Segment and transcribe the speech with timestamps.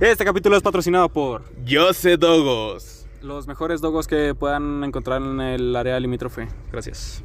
[0.00, 3.06] Este capítulo es patrocinado por Yo sé Dogos.
[3.22, 6.48] los mejores dogos que puedan encontrar en el área limítrofe.
[6.70, 7.22] Gracias.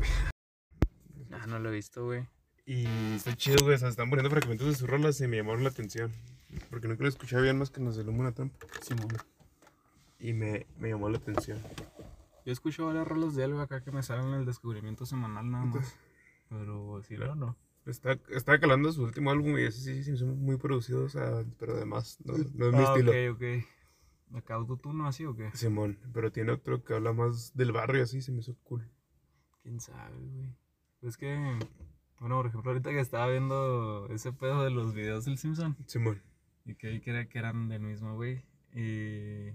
[1.31, 2.27] Ah, no lo he visto, güey.
[2.65, 3.75] Y está chido, güey.
[3.75, 6.11] O sea, están poniendo fragmentos de sus rolas y me llamaron la atención.
[6.69, 8.53] Porque nunca lo escuché bien más que en los de Luma Trump.
[8.81, 9.09] Simón.
[10.19, 11.59] Y me, me llamó la atención.
[12.45, 15.65] Yo escucho varias rolas de algo acá que me salen en el descubrimiento semanal nada
[15.65, 15.95] más.
[16.49, 17.57] Pero si no, no.
[17.85, 21.43] Está, está calando su último álbum y ese sí, sí, son muy producidos, o sea,
[21.57, 23.11] pero además no, no es mi Ah, estilo.
[23.11, 24.37] Ok, ok.
[24.37, 25.49] ¿Acá autotune así o qué?
[25.53, 28.87] Simón, pero tiene otro que habla más del barrio así, se me hizo cool.
[29.63, 30.49] ¿Quién sabe, güey?
[31.01, 31.35] Es que,
[32.19, 36.21] bueno, por ejemplo, ahorita que estaba viendo ese pedo de los videos del Simpson Simón.
[36.65, 38.43] y que vi que, era- que eran del mismo, güey.
[38.73, 39.51] Y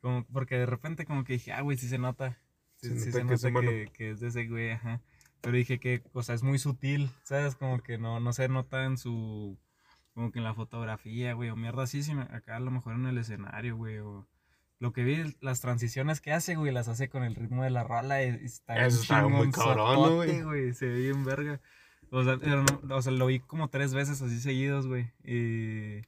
[0.00, 2.38] como, porque de repente como que dije, ah, güey, sí se nota.
[2.76, 5.00] Sí, Se sí nota se nota que es de ese güey, ajá.
[5.42, 7.54] Pero dije que, o sea, es muy sutil, ¿sabes?
[7.56, 9.58] Como que no, no se nota en su,
[10.14, 13.06] como que en la fotografía, güey, o mierda así, sino acá a lo mejor en
[13.06, 14.26] el escenario, güey, o...
[14.78, 17.84] Lo que vi, las transiciones que hace, güey, las hace con el ritmo de la
[17.84, 20.74] rola está bien Eso está muy cabrón, ¿no, güey?
[20.74, 21.60] se ve bien verga.
[22.10, 26.02] O sea, pero no- o sea, lo vi como tres veces así seguidos, güey, y...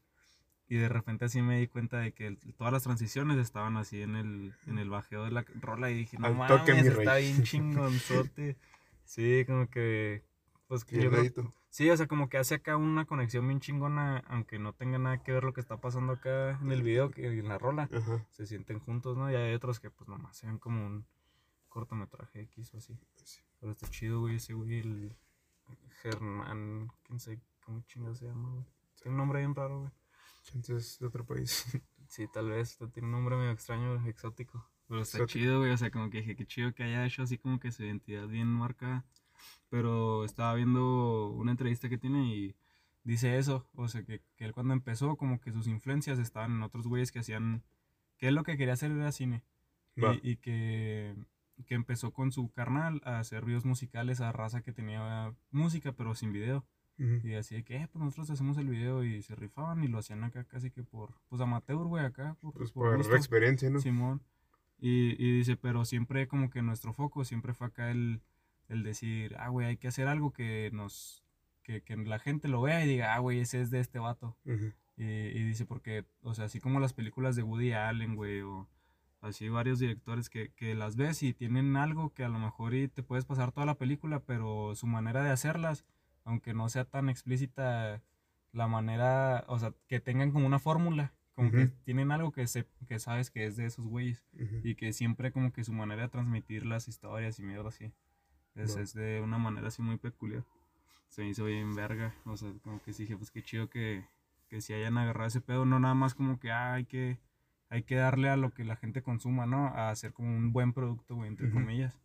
[0.67, 4.01] Y de repente así me di cuenta de que el- todas las transiciones estaban así
[4.03, 8.57] en el, en el bajeo de la rola y dije, no mames, está bien chingonzote.
[9.05, 10.25] Sí, como que,
[10.67, 11.23] pues que yo creo-
[11.71, 15.23] Sí, o sea, como que hace acá una conexión bien chingona, aunque no tenga nada
[15.25, 17.89] que ver lo que está pasando acá en el video que en la rola.
[17.93, 18.25] Ajá.
[18.31, 19.31] Se sienten juntos, ¿no?
[19.31, 21.05] Y hay otros que pues nomás sean como un
[21.69, 22.97] cortometraje X o así.
[23.59, 25.17] Pero está chido, güey, ese güey, el
[26.03, 28.65] Germán, quién sé cómo chingados se llama, güey.
[28.97, 29.91] Tiene un nombre bien raro, güey.
[30.45, 31.65] Chances de otro país.
[32.07, 34.71] Sí, tal vez, tiene un nombre medio extraño, exótico.
[34.89, 37.39] Pero está chido, güey, o sea, como que dije, qué chido que haya hecho así
[37.39, 39.05] como que su identidad bien marcada.
[39.71, 42.57] Pero estaba viendo una entrevista que tiene y
[43.03, 46.63] dice eso, o sea, que, que él cuando empezó, como que sus influencias estaban en
[46.63, 47.63] otros güeyes que hacían,
[48.19, 49.43] que él lo que quería hacer era cine.
[49.97, 51.15] Y, y que,
[51.67, 56.14] que empezó con su carnal a hacer videos musicales a raza que tenía música, pero
[56.14, 56.67] sin video.
[56.98, 57.27] Ujú.
[57.27, 59.98] Y así de que, eh, pues nosotros hacemos el video y se rifaban y lo
[59.98, 62.37] hacían acá casi que por, pues amateur, güey, acá.
[62.41, 63.81] Por, Pues por por la experiencia, ¿no?
[63.81, 64.23] Simón.
[64.79, 68.20] Y, y dice, pero siempre como que nuestro foco siempre fue acá el,
[68.68, 71.24] el decir, ah, güey, hay que hacer algo que nos,
[71.62, 74.36] que, que la gente lo vea y diga, ah, güey, ese es de este vato.
[74.96, 78.68] Y, y dice, porque, o sea, así como las películas de Woody Allen, güey, o
[79.20, 82.89] así varios directores que, que las ves y tienen algo que a lo mejor y
[82.89, 85.84] te puedes pasar toda la película, pero su manera de hacerlas,
[86.24, 88.02] aunque no sea tan explícita
[88.52, 91.72] la manera, o sea, que tengan como una fórmula, como que Ujú.
[91.84, 94.61] tienen algo que, se, que sabes que es de esos güeyes Ujú.
[94.62, 97.92] y que siempre como que su manera de transmitir las historias y mierda así,
[98.55, 98.80] es, Va.
[98.80, 100.45] es de una manera así muy peculiar.
[101.08, 104.05] Se me hizo bien verga, o sea, como que sí dije, pues qué chido que,
[104.48, 107.18] que si hayan agarrado ese pedo, no nada más como que ah, hay que
[107.70, 109.66] hay que darle a lo que la gente consuma, ¿no?
[109.66, 111.55] A hacer como un buen producto, güey, entre Ujú.
[111.55, 111.98] comillas,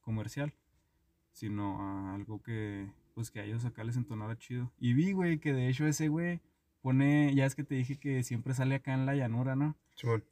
[0.00, 0.52] comercial,
[1.30, 4.72] sino a algo que, pues que a ellos acá les entonara chido.
[4.80, 6.40] Y vi, güey, que de hecho ese güey
[6.82, 9.76] pone, ya es que te dije que siempre sale acá en la llanura, ¿no?
[9.94, 10.24] Simón.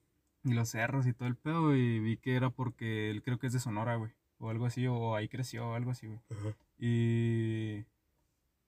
[0.45, 3.47] Y los cerros y todo el pedo, y vi que era porque él creo que
[3.47, 6.21] es de Sonora, güey, o algo así, o ahí creció, o algo así, güey.
[6.31, 6.57] Ajá.
[6.79, 7.85] Y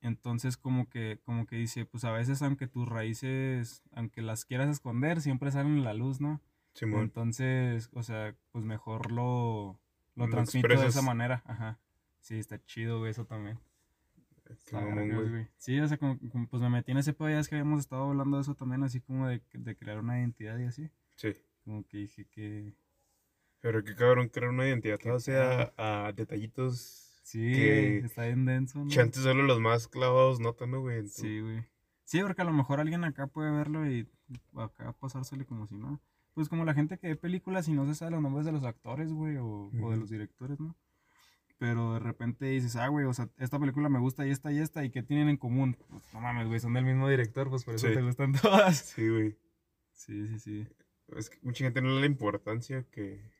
[0.00, 4.69] entonces como que, como que dice, pues a veces aunque tus raíces, aunque las quieras
[4.69, 6.41] esconder, siempre salen a la luz, ¿no?
[6.75, 7.03] Simón.
[7.03, 9.78] Entonces, o sea, pues mejor lo,
[10.14, 11.78] lo Lo transmito de esa manera, ajá.
[12.20, 13.59] Sí, está chido, güey, eso también.
[15.31, 15.49] Güey.
[15.59, 18.37] Sí, o sea, como, como, pues me metí en ese es que habíamos estado hablando
[18.37, 20.91] de eso también, así como de, de crear una identidad y así.
[21.17, 21.33] Sí.
[21.65, 22.75] Como que dije que...
[23.61, 24.99] Pero qué cabrón crear una identidad.
[24.99, 28.91] Todo sea a detallitos Sí, Que está bien denso, ¿no?
[28.91, 30.99] solo los más clavados notan, ¿no, güey?
[30.99, 31.65] En tu- Sí, güey.
[32.05, 34.09] Sí, porque a lo mejor alguien acá puede verlo y
[34.57, 36.01] acá pasársele como si nada.
[36.35, 38.65] Pues como la gente que ve películas y no se sabe los nombres de los
[38.65, 40.77] actores, güey, o, o de los directores, ¿no?
[41.62, 44.59] Pero de repente dices, ah, güey, o sea, esta película me gusta y esta y
[44.59, 45.77] esta, ¿y qué tienen en común?
[45.91, 47.95] Pues no mames, güey, son del mismo director, pues por eso Sí.
[47.95, 48.78] te gustan todas.
[48.78, 49.39] Sí, güey.
[49.93, 50.67] Sí, sí, sí.
[51.17, 53.31] Es que mucha gente no le da la importancia que.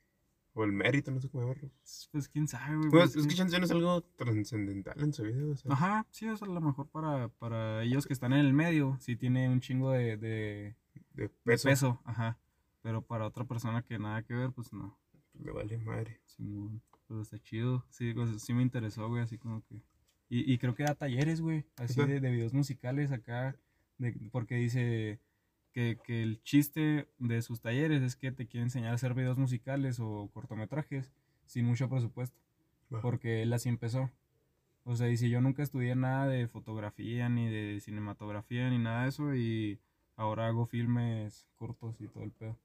[0.53, 1.69] O el mérito, no sé cómo llamarlo.
[2.13, 2.89] Pues quién sabe, güey.
[2.91, 5.73] Pues, pues, es que chance no es algo trascendental en su vida, o sea.
[5.73, 8.95] Ajá, sí, eso es a lo mejor para, para ellos que están en el medio,
[9.01, 10.75] sí tiene un chingo de, de,
[11.13, 11.67] De de peso.
[11.67, 12.37] peso, ajá.
[12.83, 14.97] Pero para otra persona que nada que ver, pues no.
[15.33, 16.21] Le vale madre.
[16.23, 16.81] Simón,
[17.13, 17.85] pero está chido.
[17.89, 19.75] Sí, sí me interesó, güey, así como que.
[20.29, 23.55] Y, y creo que da talleres, güey, así de, de videos musicales acá.
[23.99, 25.19] de- porque dice
[25.73, 29.37] que, que el chiste de sus talleres es que te quiere enseñar a hacer videos
[29.37, 31.11] musicales o cortometrajes
[31.45, 32.39] sin mucho presupuesto.
[33.01, 34.09] Porque él así empezó.
[34.85, 39.09] O sea, dice, yo nunca estudié nada de fotografía, ni de cinematografía, ni nada de
[39.09, 39.35] eso.
[39.35, 39.79] Y
[40.15, 42.57] ahora hago filmes cortos y todo el pedo.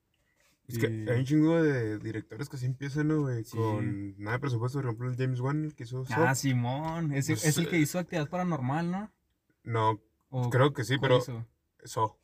[0.69, 3.43] Es que Y- hay un chingo de directores que así empiezan, ¿no, güey?
[3.43, 3.57] Sí.
[3.57, 4.79] Con nada de presupuesto.
[4.79, 6.35] Por ejemplo, el James Wan, el que hizo Ah, Saw.
[6.35, 9.11] Simón, Pues, es el que hizo actividad paranormal, ¿no?
[9.65, 11.21] No, ¿O creo que sí, pero?
[11.85, 12.17] Saw.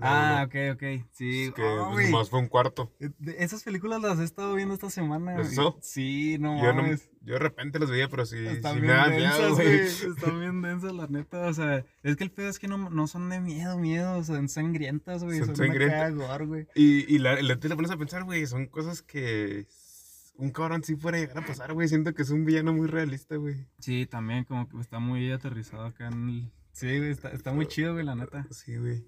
[0.00, 0.82] Ah, ok, ok.
[1.10, 1.62] Sí, Es que
[1.92, 2.10] güey.
[2.10, 2.90] nomás fue un cuarto.
[2.98, 5.32] Eh, Esas películas las he estado viendo esta semana.
[5.36, 5.52] ¿Las güey.
[5.52, 5.78] hizo?
[5.82, 6.86] Sí, no yo, no,
[7.20, 10.12] yo de repente las veía, pero sí, Están sí me bien daban miedo, densas, güey.
[10.14, 11.46] Están bien densas, la neta.
[11.46, 14.24] O sea, es que el pedo es que no, no son de miedo, miedo.
[14.24, 15.38] Son sangrientas, güey.
[15.38, 16.14] Son Son, sangrientas.
[16.46, 16.66] güey.
[16.74, 19.66] Y, y la, la te pones a pensar, güey, son cosas que
[20.36, 21.86] un cabrón sí fuera a llegar a pasar, güey.
[21.88, 23.66] Siento que es un villano muy realista, güey.
[23.78, 26.52] Sí, también como que está muy aterrizado acá en el...
[26.72, 28.46] Sí, güey, está, está muy chido, güey, la neta.
[28.50, 29.04] Sí, güey.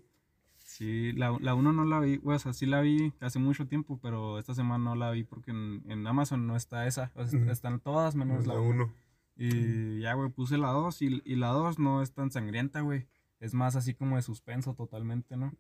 [0.75, 4.01] Sí, la, la uno no la vi, o sea, sí la vi hace mucho tiempo,
[4.03, 7.13] pero esta semana no la vi porque en, en Amazon no está esa.
[7.15, 8.93] O sea, están todas menos la la uno.
[9.37, 13.07] Y ya, güey, puse la 2 y, y la 2 no es tan sangrienta, güey.
[13.39, 15.53] Es más así como de suspenso totalmente, ¿no?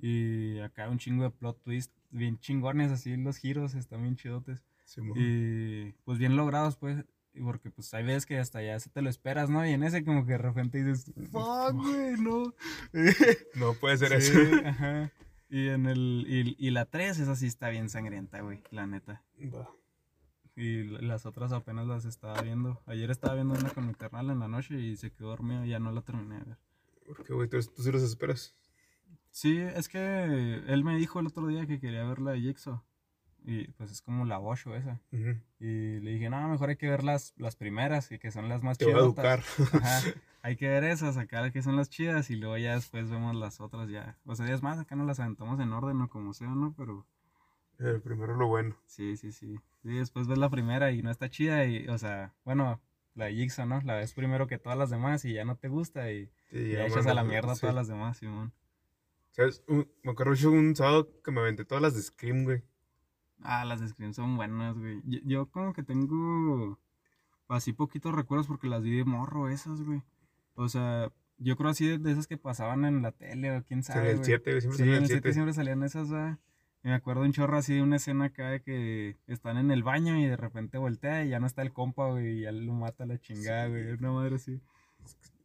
[0.00, 4.64] Y acá un chingo de plot twist, bien chingones, así los giros están bien chidotes.
[4.84, 5.16] Simón.
[5.16, 7.04] Y pues bien logrados, pues,
[7.36, 9.66] y porque pues hay veces que hasta ya se te lo esperas, ¿no?
[9.66, 12.54] Y en ese como que de repente dices, fuck, güey, no.
[13.54, 14.40] No puede ser Sí, eso.
[14.66, 15.12] ajá.
[15.48, 19.22] Y en el, y, y la 3, esa sí está bien sangrienta, güey, la neta.
[20.56, 22.82] Y las otras apenas las estaba viendo.
[22.86, 25.68] Ayer estaba viendo una con mi carnal en la noche y se quedó dormido y
[25.68, 26.58] ya no la terminé de ver.
[27.06, 28.56] Porque, güey, tú, tú sí los esperas.
[29.30, 32.82] Sí, es que él me dijo el otro día que quería ver la de Jigsaw.
[33.48, 35.00] Y pues es como la 8 esa.
[35.12, 35.38] Ujú.
[35.60, 38.62] Y le dije, no, mejor hay que ver las, las primeras y que son las
[38.62, 38.86] más Te.
[39.72, 40.00] Ajá.
[40.42, 43.60] Hay que ver esas acá que son las chidas y luego ya después vemos las
[43.60, 44.16] otras ya.
[44.26, 46.72] O sea, es más, acá no las aventamos en orden o como sea, ¿no?
[46.76, 47.04] Pero
[47.80, 48.76] Eh, primero lo bueno.
[48.86, 49.58] sí, sí, sí.
[49.82, 52.80] Sí, después ves la primera y no está chida y, o sea, bueno,
[53.14, 53.80] la de Jigsaw, ¿no?
[53.82, 56.72] La ves primero que todas las demás y ya no te gusta y, Sí, y
[56.72, 57.62] ya, echas a la mierda sí.
[57.62, 58.52] todas las demás, Simón.
[59.32, 59.64] ¿Sabes?
[59.66, 62.62] Un- me acuerdo mucho un sábado que me aventé todas las de Scream, güey.
[63.42, 65.00] Ah, las de Scream son buenas, güey.
[65.04, 66.78] Yo, yo como que tengo
[67.48, 70.02] así poquitos recuerdos porque las vi de morro esas, güey.
[70.54, 73.80] O sea, yo creo así de, de esas que pasaban en la tele o quién
[73.80, 74.26] O sea, sabe, en el güey.
[74.26, 74.60] 7, güey.
[74.62, 75.32] Siempre Sí, salía en en el el 7 7.
[75.34, 76.38] siempre salían esas, ¿verdad?
[76.82, 79.82] Y me acuerdo un chorro así de una escena acá de que están en el
[79.82, 82.72] baño y de repente voltea y ya no está el compa, güey, y ya lo
[82.72, 83.70] mata la chingada, Sí.
[83.72, 83.92] güey.
[83.92, 84.60] Una madre así.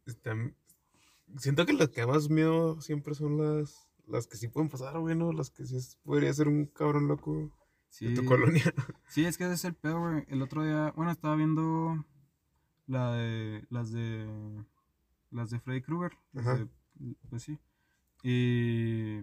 [0.06, 0.54] Están-
[1.38, 5.16] Siento que las que más miedo siempre son las, las que sí pueden pasar, güey,
[5.16, 5.32] ¿no?
[5.32, 7.50] Las que sí podría ser un cabrón loco
[7.92, 8.06] Sí.
[8.08, 8.62] de tu colonia.
[9.08, 10.24] Sí, es que ese es el pedo, güey.
[10.28, 12.04] El otro día, bueno, estaba viendo
[12.86, 14.26] la de, las de,
[15.30, 16.16] las de Freddy Krueger.
[17.28, 17.58] pues sí.
[18.22, 19.20] Y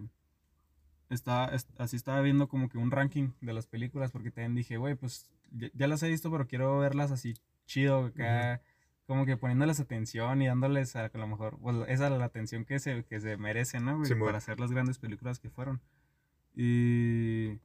[1.08, 4.76] estaba, es- así estaba viendo como que un ranking de las películas porque también dije,
[4.76, 7.34] güey, pues ya, ya las he visto, pero quiero verlas así
[7.66, 8.62] chido, acá,
[9.06, 12.64] como que poniéndoles atención y dándoles a, a lo mejor, pues esa es la atención
[12.64, 14.08] que se, que se merecen, ¿no, güey?
[14.20, 15.80] Para hacer las grandes películas que fueron.
[16.54, 17.58] Y,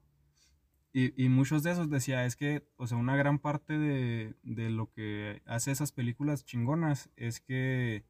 [0.97, 4.69] y, y muchos de esos decía, es que, o sea, una gran parte de, de
[4.69, 8.06] lo que hace esas películas chingonas es que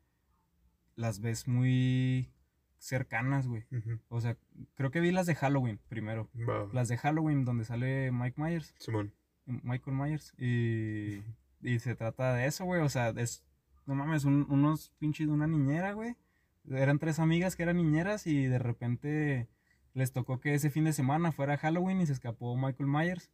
[0.95, 2.29] las ves muy
[2.77, 3.63] cercanas, güey.
[4.09, 4.37] O sea,
[4.75, 6.29] creo que vi las de Halloween primero.
[6.73, 9.11] Las de Halloween donde sale Mike Myers, Simón.
[9.45, 10.33] Michael Myers.
[10.37, 11.21] Y,
[11.61, 12.81] y se trata de eso, güey.
[12.81, 13.43] O sea, es,
[13.87, 16.15] no mames, un- unos pinches de una niñera, güey.
[16.69, 19.47] Eran tres amigas que eran niñeras y de repente
[19.95, 23.31] les tocó que ese fin de semana fuera Halloween y se escapó Michael Myers.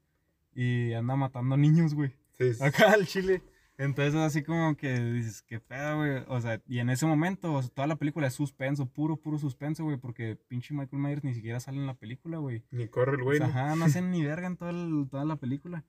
[0.55, 2.15] Y anda matando niños, güey.
[2.37, 2.63] Sí, sí.
[2.63, 3.41] Acá al chile.
[3.77, 6.23] Entonces así como que dices, qué pedo, güey.
[6.27, 9.37] O sea, y en ese momento, o sea, toda la película es suspenso, puro, puro
[9.39, 9.97] suspenso, güey.
[9.97, 12.63] Porque pinche Michael Myers ni siquiera sale en la película, güey.
[12.71, 13.37] Ni corre el O güey.
[13.39, 13.53] sea, ¿no?
[13.53, 15.83] ajá, no hacen ni verga en toda, el- toda la película.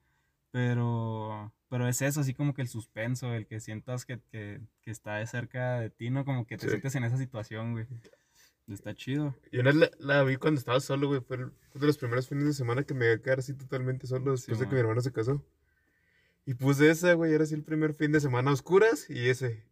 [0.53, 4.91] Pero, pero es eso, así como que el suspenso, el que sientas que, que, que
[4.91, 6.25] está de cerca de ti, ¿no?
[6.25, 6.71] Como que te Sí.
[6.71, 7.87] sientes en esa situación, güey.
[8.69, 9.37] Está chido.
[9.51, 11.21] Yo una la, la vi cuando estaba solo, güey.
[11.21, 14.07] Fue, fue de los primeros fines de semana que me iba a quedar así totalmente
[14.07, 15.45] solo después de que mi hermano se casó.
[16.47, 17.33] Y puse esa, güey.
[17.33, 19.65] Era así el primer fin de semana a oscuras y ese.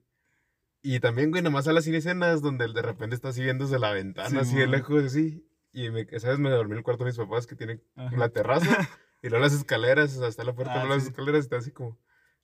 [0.82, 4.40] Y también, güey, nomás a las escenas donde de repente está así viéndose la ventana,
[4.40, 4.70] así de Simón.
[4.70, 5.46] lejos, así.
[5.72, 6.38] Y, me, ¿sabes?
[6.38, 8.16] Me dormí en el cuarto de mis papás que tienen Ajá.
[8.16, 8.66] la terraza.
[9.22, 11.10] y luego las escaleras, o sea, está la puerta, Ah, luego las sí.
[11.10, 11.98] escaleras y está así como.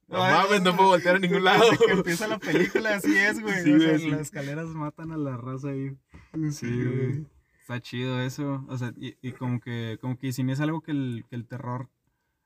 [0.08, 1.64] No Ay, mames, no puedo voltear a ningún lado.
[1.86, 3.62] Que empieza la película, así es, güey.
[3.64, 4.10] Sí, o sea, sí.
[4.10, 5.96] las escaleras matan a la raza ahí.
[6.52, 7.26] Sí, güey.
[7.60, 8.64] Está chido eso.
[8.68, 11.46] O sea, y, y como que, como que sin es algo que el, que el
[11.46, 11.88] terror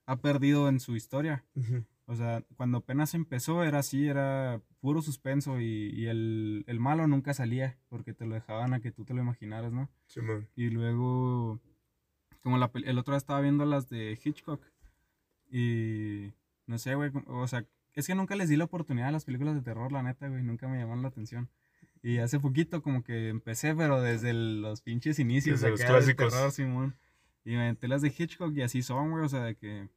[0.07, 1.45] ha perdido en su historia.
[2.07, 7.07] O sea, cuando apenas empezó era así, era puro suspenso y, y el, el malo
[7.07, 9.89] nunca salía porque te lo dejaban a que tú te lo imaginaras, ¿no?
[10.07, 10.49] Simón.
[10.57, 11.61] Y luego,
[12.43, 14.61] como la, el otro día estaba viendo las de Hitchcock
[15.51, 16.33] y
[16.67, 19.55] no sé, güey, o sea, es que nunca les di la oportunidad a las películas
[19.55, 21.49] de terror, la neta, güey, nunca me llamaron la atención.
[22.03, 25.91] Y hace poquito como que empecé, pero desde el- los pinches inicios Desde los acá
[25.91, 26.33] clásicos.
[26.33, 26.97] terror, Simón.
[27.45, 29.89] Y me aventé las de Hitchcock y así son, güey, o sea, de que...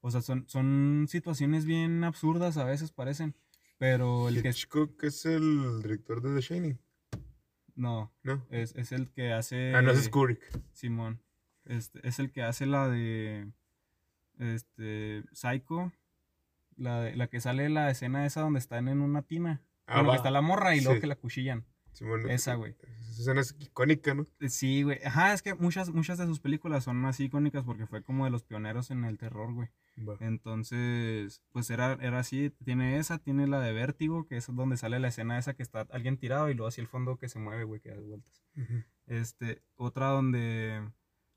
[0.00, 3.34] O sea, son, son situaciones bien absurdas a veces parecen,
[3.78, 4.50] pero el que...
[4.50, 6.78] Hitchcock es el director de The Shining,
[7.74, 8.46] No, ¿no?
[8.50, 9.74] es, es el que hace...
[9.74, 10.40] Ah, no, es Kubrick.
[10.72, 11.20] Simón.
[11.64, 13.50] Este, es el que hace la de.
[14.38, 15.24] Este.
[15.32, 15.92] Psycho.
[16.76, 19.60] La, de- la que sale la escena esa donde están en una tina.
[19.88, 20.16] Ah, bueno, va.
[20.16, 21.64] está la morra y luego que la cuchillan.
[22.28, 22.76] Esa, güey.
[23.10, 24.24] Esa escena es icónica, ¿no?
[24.38, 25.00] Eh, Sí, güey.
[25.04, 28.30] Ajá, es que muchas, muchas de sus películas son así icónicas porque fue como de
[28.30, 29.68] los pioneros en el terror, güey.
[30.20, 32.50] Entonces, pues era, era así.
[32.64, 35.86] Tiene esa, tiene la de Vértigo, que es donde sale la escena esa que está
[35.90, 38.44] alguien tirado y luego así el fondo que se mueve, güey, que da vueltas.
[39.06, 40.92] Este, otra donde, no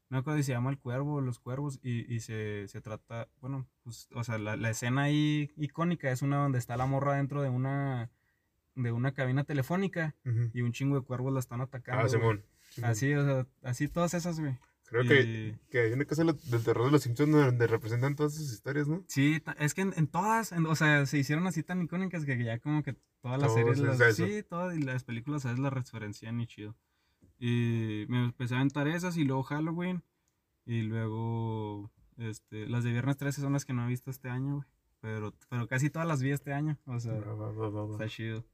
[0.10, 3.30] me acuerdo si se llama El Cuervo o Los Cuervos y, y se, se trata,
[3.40, 7.16] bueno, pues, o sea, la, la escena ahí icónica es una donde está la morra
[7.16, 8.12] dentro de una,
[8.82, 10.16] de una cabina telefónica
[10.54, 12.06] y un chingo de cuervos la están atacando.
[12.06, 12.10] Ah.
[12.10, 12.44] Simón.
[12.84, 14.58] Así, o sea, así todas esas, güey.
[14.86, 18.36] Creo que, Y- que hay una casa del terror de los Simpsons donde representan todas
[18.36, 19.04] esas historias, ¿no?
[19.08, 22.42] Sí, es que en, en todas, en- o sea, se hicieron así tan icónicas que
[22.44, 25.64] ya como que todas las series, es las, sí, todas y las películas a veces
[25.64, 26.76] las referencian y chido.
[27.40, 30.04] Y me empecé a aventar esas y luego Halloween
[30.66, 34.56] y luego, este, las de Viernes 13 son las que no he visto este año,
[34.56, 34.66] güey.
[35.00, 37.92] Pero, pero casi todas las vi este año, o sea, Va, va, va, va, va.
[37.94, 38.46] está chido.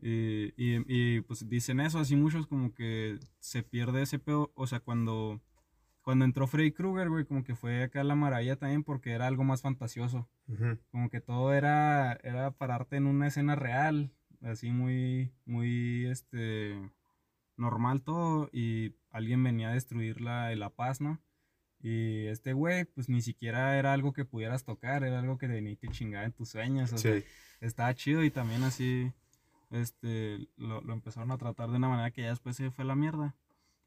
[0.00, 4.66] Y, y, y, pues dicen eso, así muchos como que se pierde ese pedo, o
[4.66, 5.40] sea, cuando,
[6.02, 9.42] cuando entró Freddy Krueger, güey, como que fue acá la maravilla también porque era algo
[9.44, 10.28] más fantasioso.
[10.46, 10.78] Ujú.
[10.90, 16.78] Como que todo era, era pararte en una escena real, así muy, muy, este,
[17.56, 21.20] normal todo, y alguien venía a destruir la, la paz, ¿no?
[21.80, 25.72] Y este güey, pues ni siquiera era algo que pudieras tocar, era algo que venía
[25.72, 27.24] y te chingaba en tus sueños, o sea, Sí.
[27.60, 29.12] estaba chido y también así,
[29.70, 32.94] este, lo, lo empezaron a tratar de una manera que ya después se fue la
[32.94, 33.34] mierda.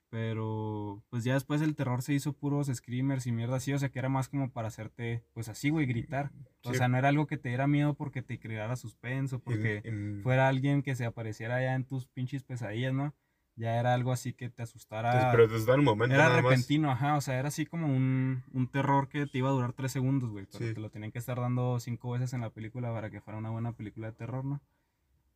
[0.09, 3.87] Pero, pues ya después el terror se hizo puros screamers y mierda así, o sea
[3.89, 6.31] que era más como para hacerte, pues así, güey, gritar.
[6.65, 6.77] O Sí.
[6.77, 10.83] sea, no era algo que te diera miedo porque te creara suspenso, porque fuera alguien
[10.83, 13.13] que se apareciera ya en tus pinches pesadillas, ¿no?
[13.55, 15.31] Ya era algo así que te asustara.
[15.31, 16.51] Pero desde el momento Era nada más.
[16.51, 19.71] repentino, ajá, o sea, era así como un, un terror que te iba a durar
[19.71, 20.73] tres segundos, güey, pero Sí.
[20.73, 23.49] te lo tenían que estar dando cinco veces en la película para que fuera una
[23.49, 24.59] buena película de terror, ¿no?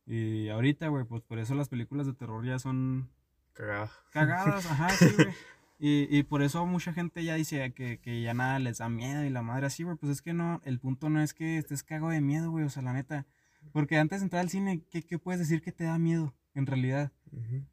[0.06, 3.10] Y ahorita, güey, pues por eso las películas de terror ya son
[3.54, 3.90] Cagada.
[4.10, 5.28] cagadas, ajá, sí, güey.
[5.78, 9.24] Y, y por eso mucha gente ya dice que, que ya nada les da miedo
[9.24, 11.82] y la madre así, güey, pues es que no, el punto no es que estés
[11.82, 13.26] cagado de miedo, güey, o sea, la neta.
[13.74, 16.64] Porque antes de entrar al cine, ¿qué, qué puedes decir que te da miedo, en
[16.64, 17.12] realidad?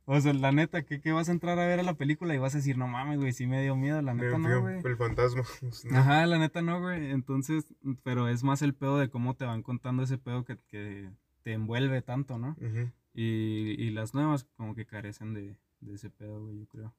[0.03, 2.39] O sea, la neta, que, que vas a entrar a ver a la película y
[2.39, 4.59] vas a decir, no mames, güey, sí me dio miedo, la Me neta no, fui
[4.59, 4.81] güey.
[4.83, 5.43] El fantasma.
[5.61, 5.97] pues, no.
[5.97, 7.09] Ajá, la neta no, güey.
[7.11, 7.73] Entonces,
[8.03, 11.09] pero es más el pedo de cómo te van contando ese pedo que, que
[11.43, 12.55] te envuelve tanto, ¿no?
[13.13, 16.93] Y, y las nuevas como que carecen de, de ese pedo, güey, yo creo.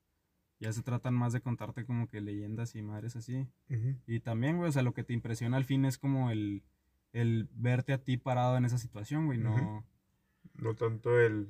[0.60, 3.48] Ya se tratan más de contarte como que leyendas y madres así.
[4.06, 6.62] Y también, güey, o sea, lo que te impresiona al fin es como el,
[7.12, 9.84] el verte a ti parado en esa situación, güey, no...
[10.54, 11.48] No tanto el.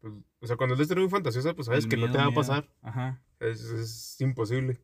[0.00, 2.24] pues, o sea, cuando es de muy fantasiosa, pues sabes el que no te miedo,
[2.24, 2.68] va a pasar.
[2.82, 3.22] Ajá.
[3.40, 4.78] Es, es imposible.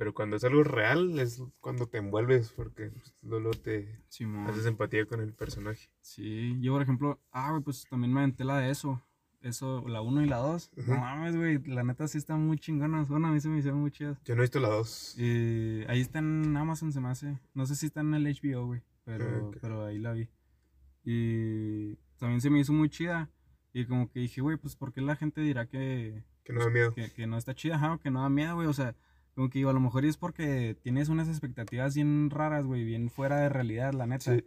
[0.00, 4.46] Pero cuando es algo real, es cuando te envuelves, porque pues, luego te Simón.
[4.46, 5.90] haces empatía con el personaje.
[6.00, 9.02] Sí, yo por ejemplo, ah, güey, pues también me aventé la de eso.
[9.42, 10.70] Eso, la 1 y la 2.
[10.74, 10.90] Ujú.
[10.94, 13.08] No mames, güey, la neta sí están muy chingonas.
[13.08, 14.18] Bueno, a mí se me hicieron muy chidas.
[14.24, 15.16] Yo no he visto la 2.
[15.18, 17.38] Eh, ahí está en Amazon, se me hace.
[17.52, 19.56] No sé si está en el HBO, güey, pero, Ah, ok.
[19.60, 20.30] pero ahí la vi.
[21.04, 23.28] Y también se me hizo muy chida.
[23.72, 26.70] Y como que dije, güey, pues ¿por qué la gente dirá que, Que no da
[26.70, 26.92] miedo.
[26.94, 28.66] que, que no está chida, ajá, o que no da miedo, güey?
[28.66, 28.94] O sea,
[29.34, 33.10] como que digo, a lo mejor es porque tienes unas expectativas bien raras, güey, bien
[33.10, 34.34] fuera de realidad, la neta.
[34.34, 34.44] Sí.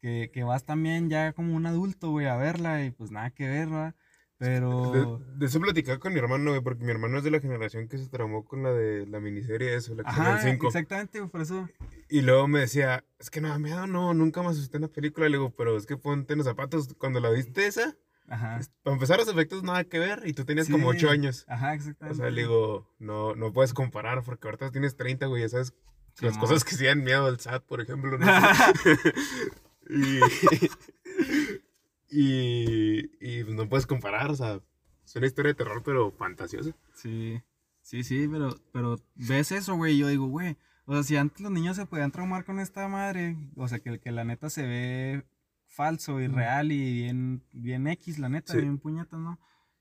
[0.00, 3.46] Que, que vas también ya como un adulto, güey, a verla y pues nada que
[3.46, 3.94] ver, ¿va?
[4.36, 5.20] Pero...
[5.20, 7.86] De, de eso platicaba con mi hermano, güey, porque mi hermano es de la generación
[7.86, 10.66] que se traumó con la de la miniserie, eso, la que Ajá, 5.
[10.66, 11.68] exactamente, güey, por eso...
[12.12, 15.28] Y luego me decía, es que no miedo, no, nunca me asusté en la película.
[15.30, 16.92] Le digo, pero es que ponte en los zapatos.
[16.98, 17.96] Cuando la viste esa,
[18.34, 18.60] Ajá.
[18.82, 21.44] para empezar los efectos nada que ver y tú tenías como 8 Sí, años.
[21.48, 22.18] Ajá, O exactamente.
[22.18, 25.74] sea, le digo, no, no puedes comparar porque ahorita tienes 30, güey, sabes
[26.20, 26.40] las Simón.
[26.40, 28.16] cosas que sí dan miedo al SAT, por ejemplo.
[28.18, 28.26] No
[29.90, 30.20] y,
[32.10, 34.60] y, y pues no puedes comparar, o sea,
[35.04, 36.70] es una historia de terror, pero fantasiosa.
[36.94, 37.40] Sí,
[37.82, 41.52] sí, sí, pero, pero ves eso, güey, yo digo, güey, o sea, si antes los
[41.52, 45.24] niños se podían traumar con esta madre, o sea, que, que la neta se ve
[45.72, 48.60] falso y real y bien, bien X, la neta, Sí.
[48.60, 49.40] bien puñetas, ¿no?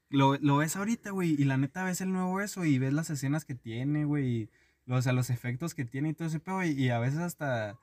[0.09, 3.09] Lo, lo ves ahorita, güey, y la neta ves el nuevo eso y ves las
[3.09, 4.49] escenas que tiene, güey,
[4.87, 7.77] o sea, los efectos que tiene y todo ese pedo, y, y a veces hasta,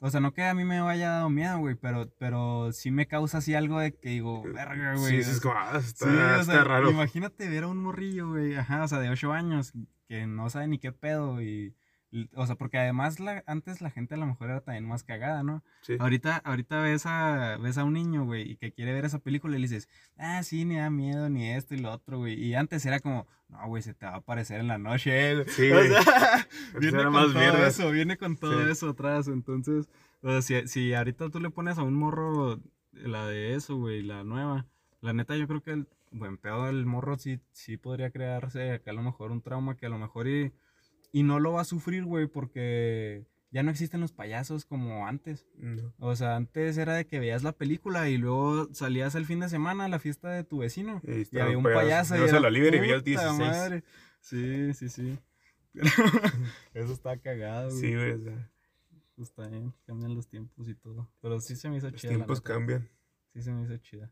[0.00, 3.06] O sea, no que a mí me haya dado miedo, güey, pero, pero sí me
[3.06, 5.22] causa así algo de que digo, verga, güey.
[5.22, 6.90] Sí, es como, ah, está, Sí, o está sea, raro.
[6.90, 9.72] Imagínate ver a un morrillo, güey, ajá, o sea, de 8 años,
[10.08, 11.74] que no sabe ni qué pedo y-
[12.34, 15.42] o sea, porque además la, antes la gente a lo mejor era también más cagada,
[15.42, 15.62] ¿no?
[15.82, 15.96] Sí.
[15.98, 19.56] Ahorita, ahorita ves a, ves a un niño, güey, y que quiere ver esa película
[19.56, 22.34] y le dices, ah, sí, ni da miedo, ni esto y lo otro, güey.
[22.34, 25.44] Y antes era como, no, güey, se te va a aparecer en la noche.
[25.48, 26.48] Sí, o sea,
[26.80, 27.66] viene con más todo mierda.
[27.68, 28.70] eso, viene con todo Sí.
[28.70, 29.28] eso atrás.
[29.28, 29.88] Entonces,
[30.22, 32.60] o sea, si, si ahorita tú le pones a un morro
[32.92, 34.66] la de eso, güey, la nueva,
[35.00, 38.92] la neta yo creo que el buen pedo del morro sí, sí podría crearse acá
[38.92, 40.52] a lo mejor un trauma que a lo mejor y,
[41.14, 45.46] y no lo va a sufrir, güey, porque ya no existen los payasos como antes.
[45.56, 45.94] No.
[46.00, 49.48] O sea, antes era de que veías la película y luego salías el fin de
[49.48, 51.00] semana a la fiesta de tu vecino.
[51.04, 52.14] Y había un payaso.
[52.14, 52.16] payaso.
[52.16, 53.38] Ibas y a era, la libre y veías "Puta 16".
[53.38, 53.84] madre".
[54.18, 55.18] Sí, sí, sí.
[56.74, 57.80] Eso está cagado, güey.
[57.80, 58.50] Sí, güey, o sea,
[59.14, 61.08] Pues está bien, cambian los tiempos y todo.
[61.20, 62.10] Pero sí se me hizo los chida.
[62.12, 62.88] la tiempos cambian.
[63.32, 64.10] Sí se me hizo chida.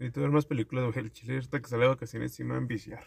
[0.00, 0.98] Necesito ver más películas, güey.
[0.98, 3.04] El chile ahorita que sale de vacaciones sí me va a enviciar.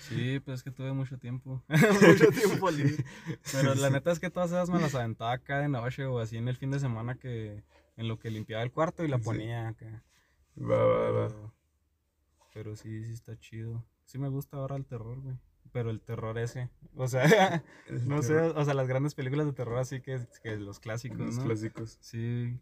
[0.00, 1.64] Sí, pues es que tuve mucho tiempo.
[1.68, 3.04] mucho tiempo libre.
[3.52, 6.36] Pero la neta es que todas esas me las aventaba acá de noche o así
[6.36, 7.64] en el fin de semana que
[7.96, 9.24] en lo que limpiaba el cuarto y la Sí.
[9.24, 10.04] ponía acá.
[10.58, 11.28] Va, va, va.
[11.28, 11.54] Pero,
[12.52, 13.84] pero sí, sí está chido.
[14.04, 15.36] Sí me gusta ahora el terror, güey.
[15.72, 16.68] Pero el terror ese.
[16.96, 17.22] O sea,
[17.88, 21.18] El no sé, o sea, las grandes películas de terror así que, que los clásicos,
[21.18, 21.44] Los ¿no?
[21.44, 21.96] clásicos.
[22.00, 22.58] Sí.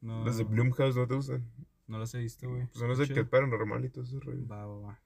[0.00, 1.44] No, Los de Bloomhouse no te gustan.
[1.86, 2.66] No los he visto, güey.
[2.66, 4.46] Pues Está de que es paranormal y todo ese rollo.
[4.46, 5.00] Va, va, va.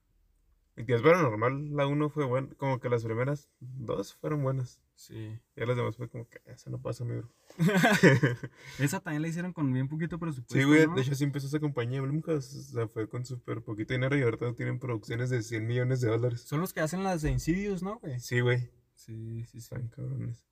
[0.76, 2.48] Y que es paranormal, la uno fue buena.
[2.56, 4.80] Como que las primeras dos fueron buenas.
[4.94, 5.36] Sí.
[5.56, 7.28] Y las demás fue como que esa no pasa, amigo.
[8.78, 10.54] Esa también la hicieron con bien poquito presupuesto.
[10.54, 10.86] Sí, güey.
[10.86, 10.94] ¿no?
[10.94, 12.54] De hecho, sí empezó esa compañía Bloomhouse.
[12.54, 16.08] O sea, fue con súper poquito dinero y ahorita tienen producciones de 100 millones de
[16.08, 16.42] dólares.
[16.42, 18.20] Son los que hacen las de Insidious, ¿no, güey?
[18.20, 18.70] Sí, güey.
[18.94, 19.58] Sí, sí, sí.
[19.58, 20.44] Están cabrones.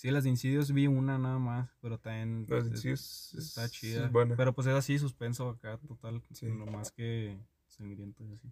[0.00, 3.66] Sí, las de Insidious vi una nada más, pero también No, es- sí, es, está
[3.66, 4.06] es- chida.
[4.06, 4.34] Es buena.
[4.34, 6.22] Pero pues es así, suspenso acá, total.
[6.32, 6.46] Sí.
[6.46, 8.48] No más que sangriento y así.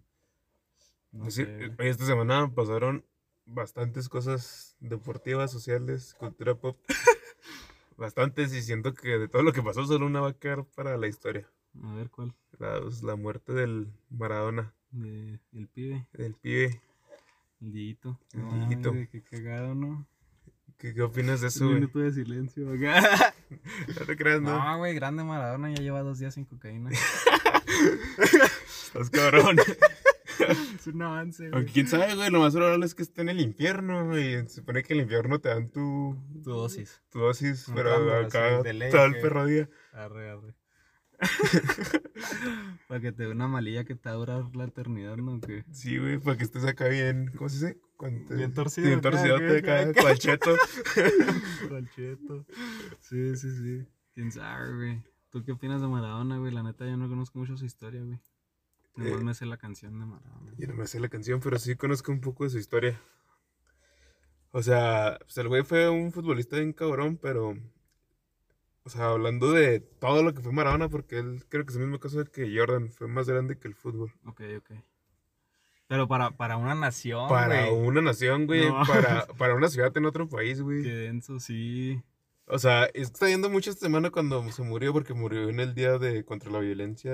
[1.11, 1.65] No Pues sé, güey.
[1.71, 3.03] eh, esta semana pasaron
[3.47, 6.77] bastantes cosas deportivas, sociales, cultura pop.
[7.97, 10.97] bastantes y siento que de todo lo que pasó solo una va a quedar para
[10.97, 11.49] la historia.
[11.83, 12.35] A ver cuál.
[12.59, 16.79] La, pues, la muerte del Maradona, De, el pibe, del pibe.
[17.59, 18.19] el Dieguito.
[18.33, 18.91] El Dieguito.
[18.91, 20.07] güey, Qué cagado, ¿no?
[20.79, 23.33] ¿Qué, qué opinas de eso, Un minuto de silencio acá.
[23.99, 24.57] No te creas, ¿no?
[24.57, 26.89] No, güey, grande Maradona ya lleva dos días sin cocaína.
[28.85, 29.57] Estás cabrón.
[30.75, 31.53] es un avance, güey.
[31.53, 34.35] Aunque quién sabe, güey, lo más probable es que esté en el infierno, güey.
[34.47, 37.01] Se supone que en el infierno te dan tu, Tu dosis.
[37.11, 39.69] tu dosis, Un pero random, acá ley, todo el que- perro día.
[39.93, 40.55] Arre, arre.
[42.87, 45.41] Para que te dé una malilla que te va a durar la eternidad, ¿no?
[45.41, 45.65] Que...
[45.71, 47.81] Sí, güey, para que estés acá bien, ¿cómo se dice?
[47.99, 50.01] Cuando te- Bien torcido Bien acá, torcido, acá, acá.
[50.01, 52.45] cual cheto.
[53.01, 53.85] Sí, sí, sí.
[54.13, 55.03] Quién sabe, güey.
[55.29, 56.53] ¿Tú qué opinas de Maradona, güey?
[56.53, 58.17] La neta, yo no conozco mucho su historia, güey.
[58.95, 60.49] Nomás Eh, me sé la canción de Maradona.
[60.57, 62.97] Yo no me sé la canción, pero sí conozco un poco de su historia.
[64.51, 67.57] O sea, pues el güey fue un futbolista bien cabrón, pero.
[68.83, 71.83] O sea, hablando de todo lo que fue Maradona, porque él creo que es el
[71.83, 74.13] mismo caso de que Jordan fue más grande que el fútbol.
[74.25, 74.71] Ok, ok.
[75.89, 77.87] Pero para, para una nación, Para güey.
[77.87, 78.83] una nación, güey, No.
[78.85, 80.83] para, para una ciudad en otro país, güey.
[80.83, 81.99] Qué denso, sí.
[82.45, 85.97] O sea, está yendo mucho esta semana cuando se murió, porque murió en el día
[85.97, 87.11] de contra la violencia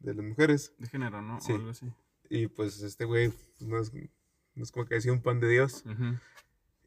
[0.00, 0.72] de las mujeres.
[0.78, 1.38] De género, ¿no?
[1.40, 1.52] Sí.
[1.52, 1.86] O algo así.
[2.30, 5.84] Y pues este güey no, es, no es como que decía un pan de Dios.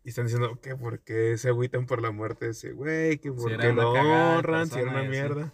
[0.04, 3.32] Y están diciendo que por qué se agüitan por la muerte de ese güey, que
[3.32, 5.54] por era qué lo honran, si era una mierda.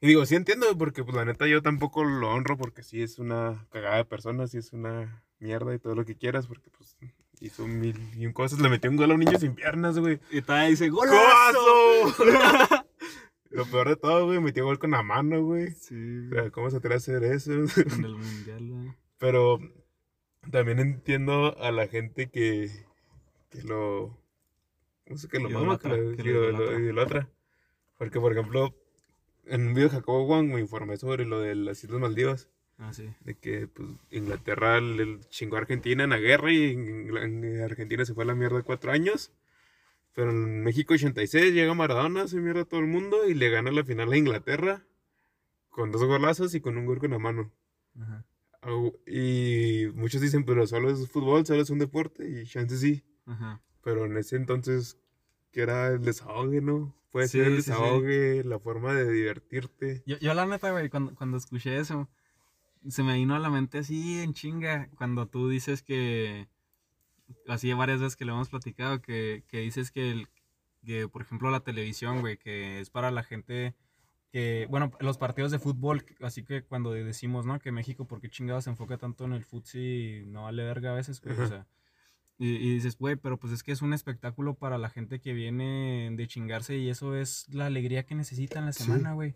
[0.00, 3.18] Y digo, sí entiendo, porque pues la neta yo tampoco lo honro porque sí es
[3.18, 6.96] una cagada de persona, sí es una mierda y todo lo que quieras, porque pues
[7.40, 10.20] hizo mil y un cosas, le metió un gol a un niño sin piernas, güey.
[10.30, 12.14] Y todavía dice ¡Golazo!
[13.50, 15.72] lo peor de todo, güey, metió gol con la mano, güey.
[15.72, 17.52] Sí, O sea, ¿cómo se atreve a hacer eso?
[17.52, 18.92] en el mundial, güey.
[19.18, 19.58] Pero
[20.50, 22.70] también entiendo a la gente que,
[23.50, 24.16] que lo.
[25.06, 27.28] No sé, que lo mama, que lo, idolatra.
[27.96, 28.74] Porque, por ejemplo,
[29.48, 32.48] en un video de Jacobo Wang me informé sobre lo de las Islas Maldivas.
[32.78, 33.08] Ah, sí.
[33.20, 38.14] De que pues, Inglaterra le chingó a Argentina en la guerra y en Argentina se
[38.14, 39.32] fue a la mierda cuatro años.
[40.14, 43.70] Pero en México 86 llega Maradona, se mierda a todo el mundo y le gana
[43.70, 44.84] la final a Inglaterra
[45.68, 47.52] con dos golazos y con un gol con la mano.
[48.00, 48.24] Ajá.
[49.06, 53.04] Y muchos dicen, pero solo es fútbol, solo es un deporte, y chances sí.
[53.26, 53.62] Ajá.
[53.82, 54.98] Pero en ese entonces,
[55.52, 56.94] que era el desahogue, ¿no?
[57.10, 57.70] Puede Sí, ser el sí, sí.
[57.70, 60.02] desahogue, la forma de divertirte.
[60.06, 62.08] Yo, yo la neta, güey, cuando, cuando escuché eso,
[62.88, 66.48] se me vino a la mente así en chinga, cuando tú dices que,
[67.46, 70.28] así varias veces que lo hemos platicado, que, que dices que el,
[70.84, 73.74] que, por ejemplo, la televisión, güey, que es para la gente
[74.30, 77.58] que, bueno, los partidos de fútbol, así que cuando decimos, ¿no?
[77.58, 80.90] Que México, ¿por qué chingados se enfoca tanto en el fútbol y no vale verga
[80.92, 81.36] a veces, güey?
[81.38, 81.66] O sea,
[82.38, 85.32] y, y dices, güey, pero pues es que es un espectáculo para la gente que
[85.32, 89.34] viene de chingarse y eso es la alegría que necesitan la semana, güey.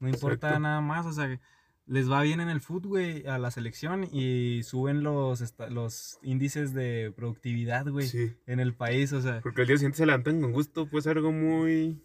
[0.00, 0.60] No importa Exacto.
[0.60, 1.38] nada más, o sea,
[1.86, 6.72] les va bien en el fútbol, güey, a la selección y suben los, los índices
[6.74, 8.32] de productividad, güey, Sí.
[8.46, 9.40] en el país, o sea.
[9.42, 12.02] Porque al día siguiente se levantan con gusto, pues algo muy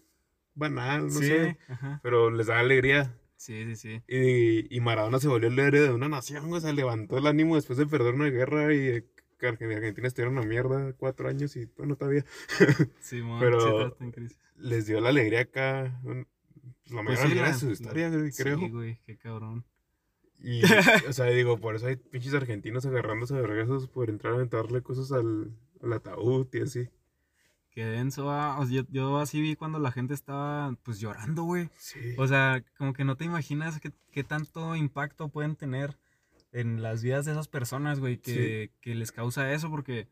[0.54, 1.58] banal, no sí, sé.
[1.68, 2.00] ajá.
[2.02, 3.14] Pero les da alegría.
[3.36, 4.02] Sí, sí, sí.
[4.08, 7.54] Y, y Maradona se volvió el héroe de una nación, o sea, levantó el ánimo
[7.56, 9.04] después de perder una guerra y
[9.38, 12.24] que Argen- Argentina estuvieron una mierda cuatro años y bueno, todavía
[13.40, 14.38] Pero- sí, en crisis.
[14.56, 17.72] les dio la alegría acá, pues, la Pues mayor sí, alegría de la- su la-
[17.72, 18.58] historia, güey, creo.
[18.58, 19.64] Sí, güey, qué cabrón.
[20.38, 20.60] Y,
[21.08, 24.82] o sea, digo, por eso hay pinches argentinos agarrándose a vergazos por entrar a aventarle
[24.82, 25.50] cosas al,
[25.82, 26.88] al ataúd y así.
[27.70, 31.42] Qué denso, ah, o sea, yo, yo así vi cuando la gente estaba, pues, llorando,
[31.42, 31.68] güey.
[31.76, 32.14] Sí.
[32.16, 35.98] O sea, como que no te imaginas qué, qué tanto impacto pueden tener
[36.52, 40.08] en las vidas de esas personas, güey, que, que les causa eso, porque,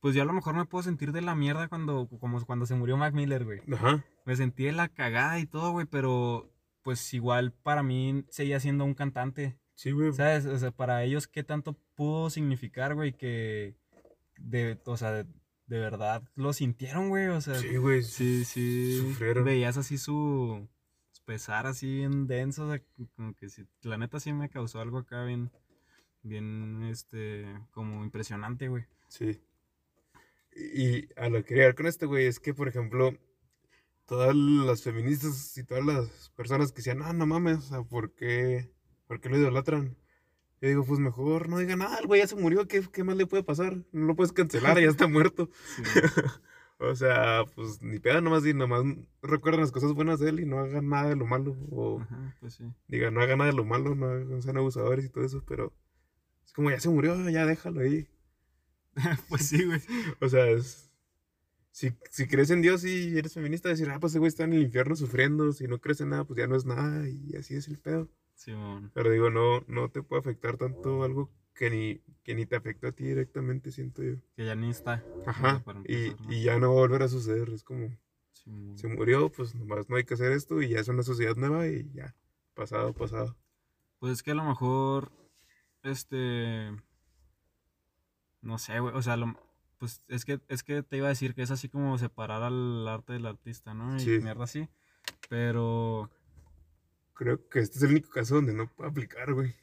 [0.00, 2.74] pues, yo a lo mejor me puedo sentir de la mierda cuando, como cuando se
[2.74, 3.60] murió Mac Miller, güey.
[3.72, 4.04] Ajá.
[4.24, 6.52] Me sentí de la cagada y todo, güey, pero,
[6.82, 9.58] pues, igual para mí seguía siendo un cantante.
[9.74, 10.12] Sí, güey.
[10.12, 10.44] ¿Sabes?
[10.46, 13.12] O sea, para ellos, ¿qué tanto pudo significar, güey?
[13.14, 13.76] Que,
[14.38, 15.24] de, o sea, de,
[15.66, 17.28] de verdad lo sintieron, güey.
[17.28, 18.02] O sea, Sí, güey.
[18.02, 18.98] sí, sí.
[19.00, 19.44] Sufrieron.
[19.44, 20.68] Veías así su su
[21.30, 22.82] pesar así en denso, o sea,
[23.14, 25.52] como que sí, la neta sí me causó algo acá bien,
[26.24, 28.82] bien, este, como impresionante, güey.
[29.06, 29.40] Sí.
[30.56, 33.16] Y a lo que quería ver con esto, güey, es que, por ejemplo,
[34.06, 38.12] todas las feministas y todas las personas que decían, ah, no mames, o sea, ¿por
[38.16, 38.68] qué,
[39.06, 39.96] por qué lo idolatran?
[40.60, 43.16] Yo digo, pues mejor no digan nada, el güey ya se murió, ¿qué, ¿qué más
[43.16, 43.84] le puede pasar?
[43.92, 45.48] No lo puedes cancelar, ya está muerto.
[45.76, 45.82] Sí,
[46.80, 48.84] O sea, pues ni pedo, nomás di, nomás
[49.22, 51.56] recuerden las cosas buenas de él y no hagan nada de lo malo.
[51.70, 52.64] O ajá, pues sí.
[52.88, 55.74] digan, no hagan nada de lo malo, no, sean abusadores y todo eso, pero
[56.44, 58.08] es como ya se murió, ya déjalo ahí.
[59.28, 59.80] pues sí, güey.
[60.20, 60.90] O sea, es-
[61.72, 64.54] si, si crees en Dios y eres feminista, decir, ah, pues ese güey está en
[64.54, 67.54] el infierno sufriendo, si no crees en nada, pues ya no es nada y así
[67.56, 68.08] es el pedo.
[68.34, 68.90] Simón.
[68.94, 72.88] Pero digo, no, no te puede afectar tanto algo que ni, que ni te afecta
[72.88, 74.14] a ti directamente, siento yo.
[74.34, 75.04] que ya ni está.
[75.26, 77.90] Ajá, y, y ya no va a volver a suceder, es como,
[78.76, 81.66] se murió, pues nomás no hay que hacer esto y ya es una sociedad nueva
[81.68, 82.14] y ya,
[82.54, 83.36] pasado, pasado.
[83.98, 85.12] Pues es que a lo mejor,
[85.82, 86.70] este,
[88.40, 89.36] no sé, güey, o sea, lo-
[89.76, 92.88] pues es que, es que te iba a decir que es así como separar al
[92.88, 93.96] arte del artista, ¿no?
[93.96, 94.18] Y Sí.
[94.22, 94.66] mierda así,
[95.28, 96.10] pero,
[97.12, 99.54] Creo que este es el único caso donde no puede aplicar, güey.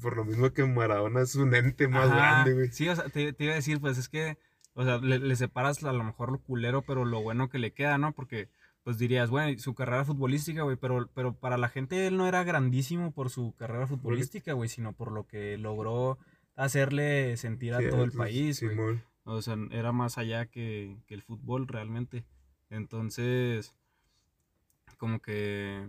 [0.00, 2.72] Por lo mismo que Maradona es un ente más Ajá, grande, güey.
[2.72, 4.38] Sí, o sea, te, te iba a decir, pues es que,
[4.74, 7.72] o sea, le, le separas a lo mejor lo culero, pero lo bueno que le
[7.72, 8.12] queda, ¿no?
[8.12, 8.48] Porque,
[8.84, 12.44] pues dirías, bueno, su carrera futbolística, güey, pero, pero para la gente él no era
[12.44, 16.18] grandísimo por su carrera futbolística, güey, sino por lo que logró
[16.56, 19.00] hacerle sentir a Sí, todo el pues, país, güey.
[19.24, 22.24] O sea, era más allá que, que el fútbol realmente.
[22.70, 23.74] Entonces,
[24.96, 25.86] como que,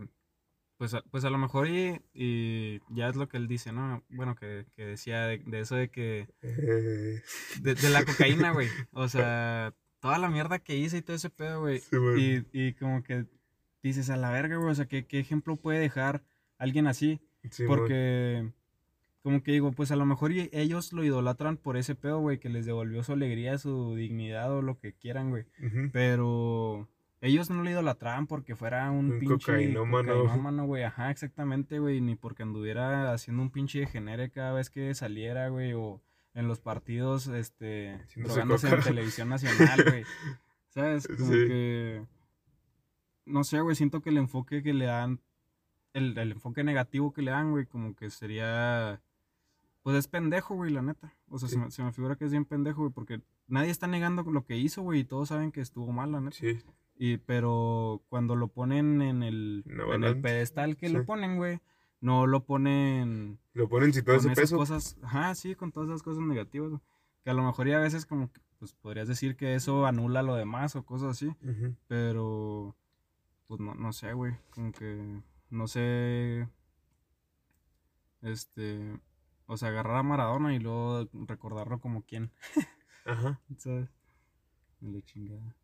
[0.79, 4.03] pues, a- pues a lo mejor y, y ya es lo que él dice, ¿no?
[4.09, 7.21] Bueno, que, que decía de, de eso de que, Eh,
[7.61, 8.67] de, de la cocaína, güey.
[8.93, 11.79] O sea, toda la mierda que hice y todo ese pedo, güey.
[11.81, 12.17] Simón.
[12.17, 13.25] Y, y como que
[13.83, 16.23] dices, a la verga, güey, o sea, ¿qué, qué ejemplo puede dejar
[16.57, 17.19] alguien así?
[17.51, 17.77] Simón.
[17.77, 18.51] Porque,
[19.21, 22.47] como que digo, pues a lo mejor ellos lo idolatran por ese pedo, güey, que
[22.49, 25.45] les devolvió su alegría, su dignidad o lo que quieran, güey.
[25.91, 26.87] Pero
[27.21, 30.13] ellos no lo idolatraban porque fuera un, Un pinche cocainómano.
[30.23, 30.83] cocainómano, güey.
[30.83, 31.99] Ajá, exactamente, güey.
[32.01, 35.73] Ni porque anduviera haciendo un pinche degenere cada vez que saliera, güey.
[35.73, 36.01] O
[36.33, 40.03] en los partidos, este, drogándose en televisión nacional, güey.
[40.69, 41.07] ¿Sabes?
[41.07, 41.47] Como Sí.
[41.47, 42.05] que...
[43.25, 43.75] No sé, güey.
[43.75, 45.19] Siento que el enfoque que le dan...
[45.93, 49.01] El, el enfoque negativo que le dan, güey, como que sería...
[49.81, 51.13] Pues es pendejo, güey, la neta.
[51.29, 51.55] O sea, Sí.
[51.55, 54.45] se, me, se me figura que es bien pendejo, güey, porque nadie está negando lo
[54.45, 56.35] que hizo, güey, y todos saben que estuvo mal, la neta.
[56.37, 56.59] Sí,
[57.01, 60.93] Y, pero cuando lo ponen en el, en el pedestal que Sí.
[60.93, 61.61] lo ponen, güey,
[62.01, 64.57] no lo ponen lo ponen sin todo con ese esas peso.
[64.57, 66.79] cosas, ajá, sí, con todas esas cosas negativas.
[67.23, 70.21] Que a lo mejor y a veces como que, pues podrías decir que eso anula
[70.23, 71.33] lo demás o cosas así,
[71.87, 72.75] pero,
[73.47, 76.47] pues no, no sé, güey, como que, no sé,
[78.21, 78.99] este,
[79.47, 82.31] o sea, agarrar a Maradona y luego recordarlo como quien,
[83.05, 83.39] Ajá.
[83.57, 83.89] ¿sabes?
[85.05, 85.55] Chingada.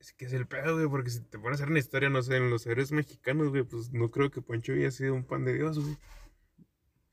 [0.00, 2.22] Es que es el pedo, güey, porque si te pones a hacer una historia, no
[2.22, 5.24] sé, en los héroes mexicanos, güey, pues no creo que Pancho Villa haya sido un
[5.24, 5.96] pan de Dios, güey.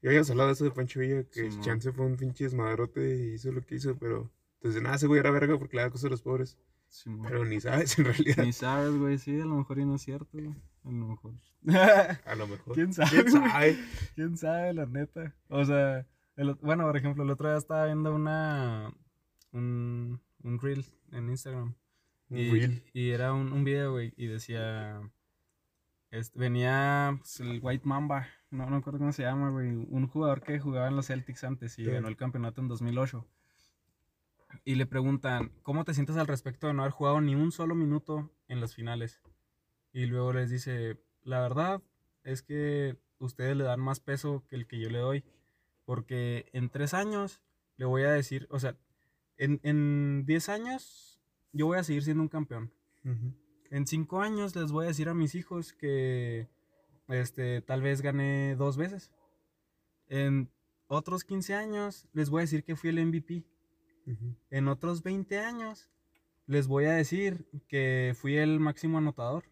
[0.02, 1.50] Ya habíamos hablado de eso de Pancho Villa, que.
[1.62, 4.32] Chance fue un pinche desmadrote y hizo lo que hizo, pero...
[4.58, 6.58] Entonces, nada, ese güey era verga porque le da cosas a los pobres.
[7.24, 8.44] Pero ni sabes en realidad.
[8.44, 10.56] Ni sabes, güey, sí, a lo mejor y no es cierto, güey.
[10.84, 11.34] A lo mejor.
[12.26, 12.74] A lo mejor.
[12.74, 13.10] ¿Quién sabe?
[13.10, 13.78] ¿Quién sabe?
[14.16, 15.36] ¿Quién sabe, la neta?
[15.50, 18.94] O sea, el bueno, por ejemplo, el otro día estaba viendo una.
[19.52, 21.76] Un, un reel en Instagram.
[22.30, 25.00] Y, y era un, un video, güey, y decía.
[26.12, 29.70] este, venía pues, el White Mamba, no, no me acuerdo cómo se llama, güey.
[29.70, 31.92] Un jugador que jugaba en los Celtics antes y Sí.
[31.92, 33.26] ganó el campeonato en 2008.
[34.64, 37.76] Y le preguntan, ¿cómo te sientes al respecto de no haber jugado ni un solo
[37.76, 39.22] minuto en las finales?
[39.92, 41.82] Y luego les dice, la verdad
[42.24, 45.24] es que ustedes le dan más peso que el que yo le doy.
[45.84, 47.42] Porque en tres años
[47.78, 48.76] le voy a decir, o sea,
[49.38, 51.15] en, en diez años
[51.56, 52.72] yo voy a seguir siendo un campeón.
[53.72, 56.50] En cinco años les voy a decir a mis hijos que
[57.08, 59.12] este, tal vez gané dos veces.
[60.08, 60.50] En
[60.88, 63.46] otros 15 años les voy a decir que fui el MVP.
[64.52, 65.90] En otros 20 años
[66.46, 69.46] les voy a decir que fui el máximo anotador.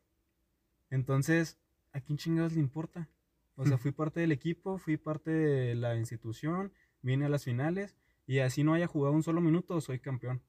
[0.89, 1.57] Entonces,
[1.93, 3.09] ¿a quién chingados le importa?
[3.55, 7.95] O sea, fui parte del equipo, fui parte de la institución, vine a las finales
[8.27, 10.41] y así no haya jugado un solo minuto, soy campeón.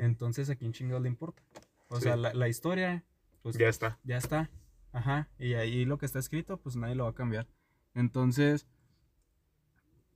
[0.00, 1.42] Entonces, ¿a quién chingados le importa?
[1.88, 2.02] O Sí.
[2.04, 3.04] sea, la, la historia,
[3.42, 3.98] pues Ya está.
[4.04, 4.50] ya está.
[4.92, 5.28] Ajá.
[5.38, 7.48] Y ahí lo que está escrito, pues nadie lo va a cambiar.
[7.94, 8.66] Entonces,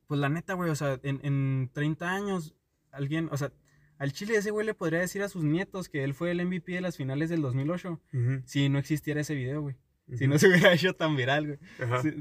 [0.06, 2.54] pues la neta, güey, o sea, en, en 30 años,
[2.92, 3.52] alguien, o sea,
[3.98, 6.72] al Chile ese güey le podría decir a sus nietos que él fue el MVP
[6.72, 8.42] de las finales del 2008 Ujú.
[8.44, 9.76] si no existiera ese video, güey.
[10.14, 11.58] Si no se hubiera hecho tan viral, güey.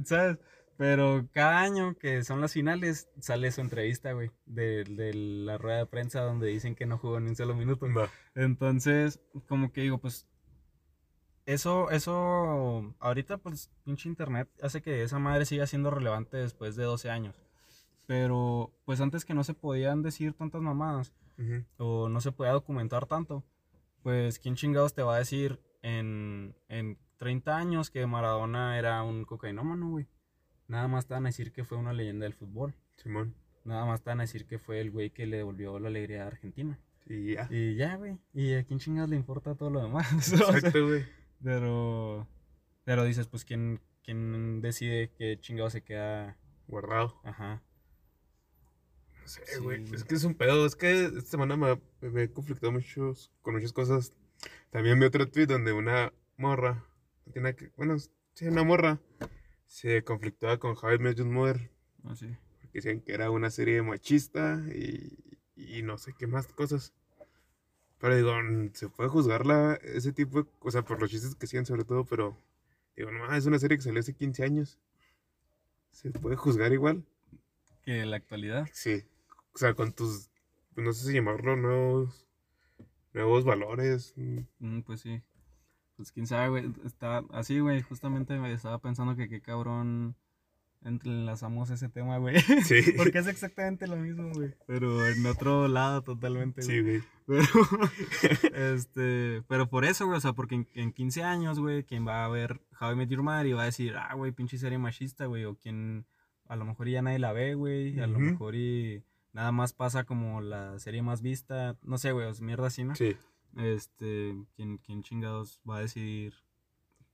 [0.06, 0.40] ¿Sabes?
[0.78, 5.78] Pero cada año que son las finales, sale su entrevista, güey, de, de la rueda
[5.78, 7.88] de prensa donde dicen que no jugó ni un solo minuto.
[8.36, 10.28] Entonces, como que digo, pues,
[11.46, 16.84] eso, eso, ahorita, pues, pinche internet hace que esa madre siga siendo relevante después de
[16.84, 17.40] 12 años.
[18.08, 21.64] Pero, pues, antes que no se podían decir tantas mamadas, Ujú.
[21.78, 23.44] o no se podía documentar tanto,
[24.04, 29.24] pues, ¿quién chingados te va a decir en, en 30 años que Maradona era un
[29.24, 30.08] cocainómano, güey?
[30.68, 32.74] Nada más te van a decir que fue una leyenda del fútbol.
[32.98, 33.36] Simón.
[33.64, 36.24] Nada más te van a decir que fue el güey que le devolvió la alegría
[36.24, 36.80] a Argentina.
[37.08, 37.48] Y ya.
[37.52, 38.18] Y ya, güey.
[38.34, 40.08] ¿Y a quién chingados le importa todo lo demás?
[40.14, 41.06] O sea, Exacto, güey.
[41.44, 42.28] pero.
[42.84, 46.38] Pero dices, pues, ¿quién, quién decide qué chingado se queda?
[46.68, 47.20] Guardado.
[47.24, 47.62] Ajá.
[49.22, 49.84] No sé, güey.
[49.94, 50.66] Es que es un pedo.
[50.66, 54.14] Es que esta semana me, me he conflictado muchos, con muchas cosas.
[54.72, 56.84] También vi otro tweet donde una morra,
[57.34, 57.98] tiene que, bueno,
[58.34, 59.00] sí, una morra,
[59.66, 61.70] se conflictaba con I Met Mother.
[62.04, 62.28] Así.
[62.62, 65.18] Porque decían que era una serie machista y,
[65.56, 66.94] y no sé qué más cosas.
[68.00, 68.32] Pero digo,
[68.74, 72.06] se puede juzgarla ese tipo de o sea, por los chistes que hacían sobre todo,
[72.06, 72.38] pero
[72.96, 74.78] digo, no, es una serie que salió hace 15 años.
[75.92, 77.06] ¿Se puede juzgar igual?
[77.84, 78.68] Que en la actualidad.
[78.74, 79.04] Sí.
[79.54, 80.30] O sea, con tus,
[80.74, 82.28] pues, no sé si llamarlo nuevos,
[83.14, 84.14] nuevos valores.
[84.18, 85.22] mm, Mm, pues sí.
[85.96, 86.74] Pues quién sabe, güey.
[86.86, 87.82] Está así, güey.
[87.82, 90.16] Justamente me estaba pensando que qué cabrón
[90.84, 92.40] entrelazamos ese tema, güey.
[92.40, 92.82] Sí.
[92.98, 94.54] Porque es exactamente lo mismo, güey.
[94.68, 96.76] Pero en otro lado totalmente, güey.
[96.76, 97.04] Sí, güey.
[97.26, 97.48] Pero,
[98.76, 102.24] este, pero por eso, güey, o sea, porque en, en 15 años, güey, quien va
[102.24, 104.78] a ver How I Met Your Mother y va a decir, ah, güey, pinche serie
[104.78, 106.06] machista, güey, o quien
[106.48, 109.04] a lo mejor ya nadie la ve, güey, a lo mejor y
[109.34, 112.84] nada más pasa como la serie más vista, no sé, güey, o sea, mierda así,
[112.84, 112.96] ¿no?
[112.96, 113.16] Sí.
[113.56, 116.34] Este, ¿quién, quién chingados va a decidir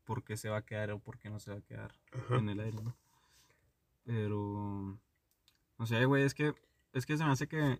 [0.05, 2.37] por qué se va a quedar o por qué no se va a quedar Ajá.
[2.37, 2.95] en el aire, ¿no?
[4.03, 4.99] Pero,
[5.77, 6.53] no sé, güey, es que,
[6.93, 7.79] es que se me hace que,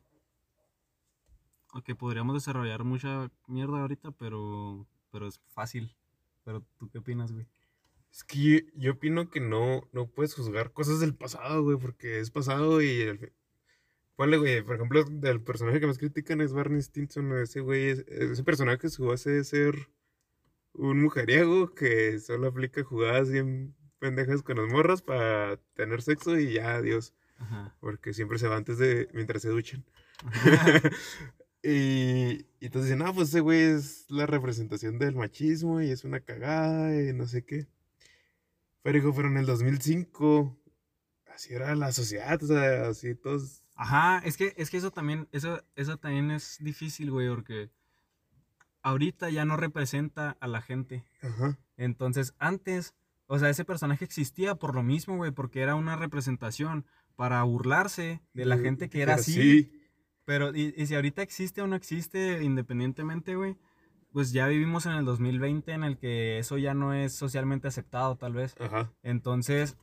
[1.84, 5.96] que podríamos desarrollar mucha mierda ahorita, pero, pero es fácil.
[6.44, 7.48] Pero, ¿tú qué opinas, güey?
[8.12, 12.20] Es que yo, yo opino que no, no puedes juzgar cosas del pasado, güey, porque
[12.20, 13.20] es pasado y...
[14.16, 18.06] Ponle, güey, por ejemplo, del personaje que más critican es Barney Stinson, ese güey, es-
[18.08, 19.90] ese personaje su base es ser
[20.74, 26.54] un mujeriego que solo aplica jugadas bien pendejas con las morras para tener sexo y
[26.54, 27.76] ya, adiós, Ajá.
[27.80, 29.84] porque siempre se va antes de, mientras se duchan.
[31.64, 36.04] Y, y entonces dicen, no, pues ese güey es la representación del machismo y es
[36.04, 37.68] una cagada y no sé qué.
[38.82, 40.60] Pero dijo, pero en el 2005,
[41.28, 43.61] así era la sociedad, o sea, así todos...
[43.82, 47.72] Ajá, es que, es que eso también, eso, eso también es difícil, güey, porque
[48.84, 51.04] ahorita ya no representa a la gente.
[51.22, 51.58] Ajá.
[51.78, 52.94] Entonces, antes,
[53.28, 58.22] o sea, ese personaje existía por lo mismo, güey, porque era una representación para burlarse
[58.34, 59.32] de la de- gente que era así.
[59.40, 59.78] así.
[60.26, 63.58] Pero, y, y si ahorita existe o no existe, independientemente, güey,
[64.12, 68.16] pues ya vivimos en el 2020 en el que eso ya no es socialmente aceptado,
[68.16, 68.56] tal vez.
[68.60, 68.92] Ajá.
[69.04, 69.78] Entonces,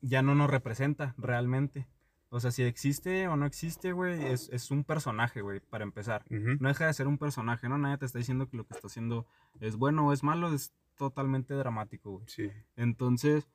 [0.00, 1.86] ya no nos representa realmente.
[2.28, 6.24] O sea, si existe o no existe, güey, es, es un personaje, güey, para empezar.
[6.30, 7.78] No deja de ser un personaje, ¿no?
[7.78, 9.26] Nadie te está diciendo que lo que está haciendo
[9.60, 12.24] es bueno o es malo, es totalmente dramático, güey.
[12.26, 12.50] Sí.
[12.74, 13.46] Entonces,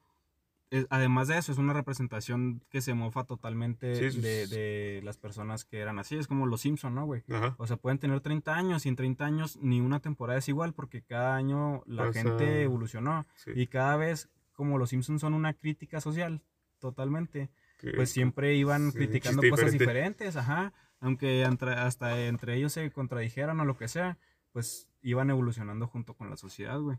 [0.69, 5.65] es- además de eso, es una representación que se mofa totalmente Sí, de, las personas
[5.65, 6.15] que eran así.
[6.15, 7.23] Es como los Simpson, ¿no, güey?
[7.29, 7.55] Ajá.
[7.57, 10.73] O sea, pueden tener 30 años y en 30 años ni una temporada es igual
[10.73, 13.25] porque cada año la gente evolucionó.
[13.35, 13.51] Sí.
[13.53, 16.41] Y cada vez, como los Simpsons son una crítica social,
[16.79, 17.49] totalmente,
[17.81, 20.23] Que- pues siempre iban sí, criticando cosas diferente.
[20.23, 20.73] diferentes, ajá.
[20.99, 24.17] Aunque entre- hasta entre ellos se contradijeran o lo que sea,
[24.51, 26.97] pues iban evolucionando junto con la sociedad, güey.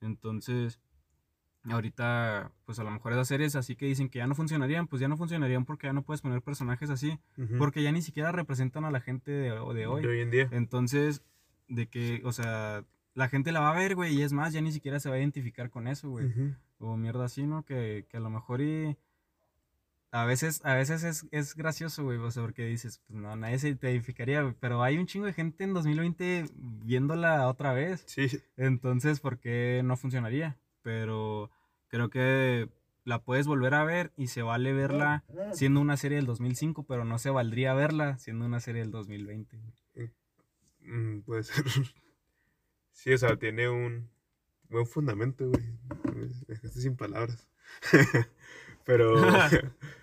[0.00, 0.80] Entonces,
[1.64, 5.00] ahorita, pues a lo mejor esas series así que dicen que ya no funcionarían, pues
[5.00, 7.18] ya no funcionarían porque ya no puedes poner personajes así,
[7.58, 10.02] porque ya ni siquiera representan a la gente de, de hoy.
[10.02, 10.48] De hoy en día.
[10.50, 11.22] Entonces,
[11.68, 14.60] de que, o sea, la gente la va a ver, güey, y es más, ya
[14.60, 16.32] ni siquiera se va a identificar con eso, güey.
[16.78, 17.64] O mierda así, ¿no?
[17.64, 18.96] Que, que a lo mejor y...
[20.14, 23.58] A veces, a veces es, es gracioso, güey, o sea, porque dices, pues no, nadie
[23.58, 28.04] se identificaría, güey, pero hay un chingo de gente en 2020 viéndola otra vez.
[28.06, 28.28] Sí.
[28.58, 30.58] Entonces, ¿por qué no funcionaría?
[30.82, 31.50] Pero
[31.88, 32.68] creo que
[33.04, 37.06] la puedes volver a ver y se vale verla siendo una serie del 2005, pero
[37.06, 39.56] no se valdría verla siendo una serie del 2020.
[39.94, 40.10] güey.
[40.80, 41.64] Mm, puede ser.
[42.94, 44.10] Sí, o sea, tiene un
[44.68, 45.62] buen fundamento, güey.
[46.14, 47.48] Me dejaste sin palabras.
[48.84, 49.14] Pero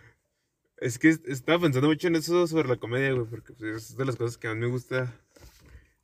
[0.82, 3.98] es que est- estaba pensando mucho en eso sobre la comedia, güey, porque pues, es
[3.98, 5.14] de las cosas que más me gusta.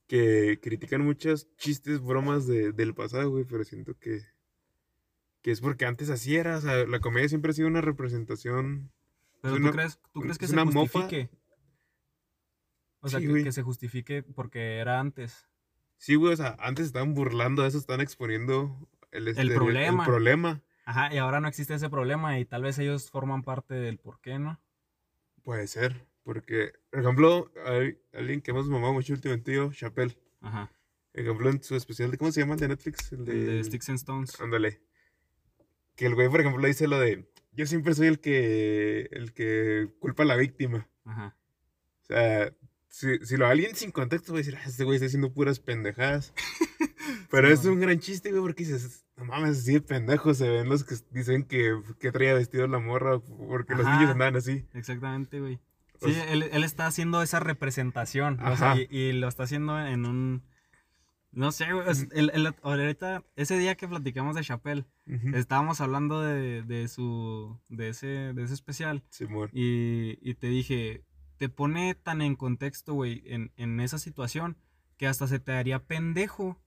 [0.08, 4.22] Que critican muchos chistes, bromas de- del pasado, güey, pero siento que,
[5.42, 6.58] que es porque antes así era.
[6.58, 8.92] O sea, la comedia siempre ha sido una representación.
[9.42, 10.80] Pero Es tú una- crees, tú crees que se una mofa.
[11.02, 11.30] justifique.
[13.00, 15.48] O sea, Sí, que, se justifique porque era antes.
[15.98, 18.76] Sí, güey, o sea, antes estaban burlando de eso, estaban exponiendo
[19.12, 20.04] el, este, problema.
[20.04, 20.62] El problema.
[20.86, 24.20] Ajá, y ahora no existe ese problema y tal vez ellos forman parte del por
[24.22, 24.60] qué, ¿no?
[25.45, 30.17] Puede ser, porque, por ejemplo, hay alguien que hemos mamado mucho últimamente, yo, Chappelle.
[30.41, 30.71] Ajá.
[31.12, 33.12] Por ejemplo, en su especial, de, ¿cómo se llama el de Netflix?
[33.12, 34.41] El El de, de Sticks and Stones.
[34.41, 34.81] Ándale.
[35.95, 39.88] Que el güey, por ejemplo, dice lo de, yo siempre soy el que, el que
[39.99, 40.89] culpa a la víctima.
[41.05, 41.38] Ajá.
[42.01, 42.51] O sea,
[42.89, 45.60] si, si lo alguien sin contexto va a decir, ah, este güey está haciendo puras
[45.60, 46.34] pendejadas.
[47.29, 50.67] Pero Sí, es un gran chiste, güey, porque dices, no mames, de pendejos se ven
[50.69, 54.65] los que dicen que, que traía vestido la morra porque los niños andaban así.
[54.73, 55.60] Exactamente, güey.
[56.01, 58.39] O Sí, sea- él, él está haciendo esa representación.
[58.45, 60.43] O sea, y, y lo está haciendo en un.
[61.32, 61.89] No sé, güey.
[61.89, 65.36] es- el- el- ahorita, ese día que platicamos de Chappelle, Ujú.
[65.36, 67.60] estábamos hablando de, de su.
[67.69, 69.04] de ese, de ese especial.
[69.10, 69.49] Simón.
[69.54, 71.04] Y, y te dije,
[71.38, 74.58] te pone tan en contexto, güey, en, en esa situación,
[74.97, 76.58] que hasta se te haría pendejo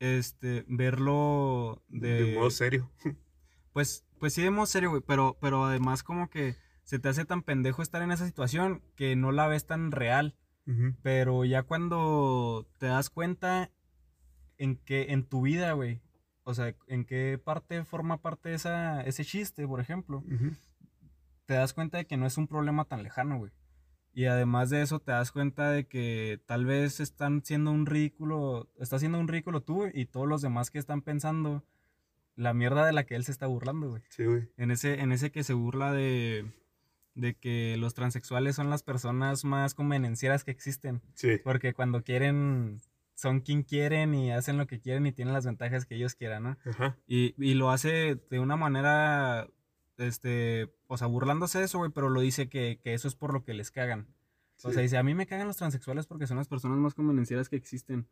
[0.00, 2.22] este, verlo de...
[2.24, 2.90] De modo serio.
[3.74, 7.24] Pues, pues sí, de modo serio, güey, pero, pero además como que se te hace
[7.24, 10.34] tan pendejo estar en esa situación que no la ves tan real.
[11.02, 13.70] Pero ya cuando te das cuenta
[14.56, 16.02] en que en tu vida, güey,
[16.44, 20.24] o sea, en qué parte forma parte esa, ese chiste, por ejemplo,
[21.46, 23.52] te das cuenta de que no es un problema tan lejano, güey.
[24.18, 28.68] Y además de eso te das cuenta de que tal vez están siendo un ridículo,
[28.80, 31.62] está siendo un ridículo tú y todos los demás que están pensando
[32.34, 34.02] la mierda de la que él se está burlando, güey.
[34.08, 34.48] Sí, güey.
[34.56, 36.50] En ese, en ese que se burla de,
[37.14, 41.00] de que los transexuales son las personas más convenencieras que existen.
[41.14, 41.38] Sí.
[41.44, 42.80] Porque cuando quieren,
[43.14, 46.42] son quien quieren y hacen lo que quieren y tienen las ventajas que ellos quieran,
[46.42, 46.58] ¿no?
[46.64, 46.96] Ajá.
[47.06, 49.46] Y, y lo hace de una manera,
[49.98, 53.32] este, o sea, burlándose de eso, güey, pero lo dice que, que eso es por
[53.32, 54.06] lo que les cagan.
[54.64, 57.48] O sea, dice, a mí me cagan los transexuales porque son las personas más convenencieras
[57.48, 58.08] que existen.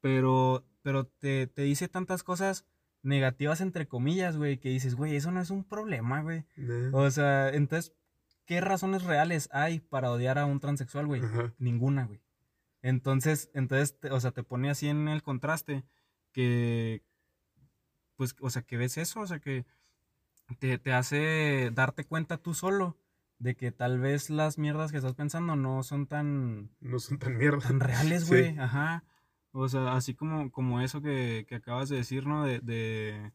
[0.00, 2.66] Pero, pero te, te dice tantas cosas
[3.02, 6.44] negativas entre comillas, güey, que dices, güey, eso no es un problema, güey.
[6.92, 7.94] O sea, entonces,
[8.44, 11.22] ¿qué razones reales hay para odiar a un transexual, güey?
[11.22, 11.54] Ajá.
[11.58, 12.20] Ninguna, güey.
[12.82, 15.84] Entonces, entonces, te- o sea, te pone así en el contraste
[16.32, 17.02] que,
[18.16, 19.64] pues, o sea, que ves eso, o sea, que
[20.58, 22.96] te, te hace darte cuenta tú solo
[23.38, 27.36] de que tal vez las mierdas que estás pensando no son tan, No son tan
[27.38, 27.60] mierda.
[27.60, 28.28] tan reales, Sí.
[28.28, 28.58] güey.
[28.58, 29.04] Ajá.
[29.52, 32.44] O sea, así como, como eso que, que acabas de decir, ¿no?
[32.44, 33.32] De, de,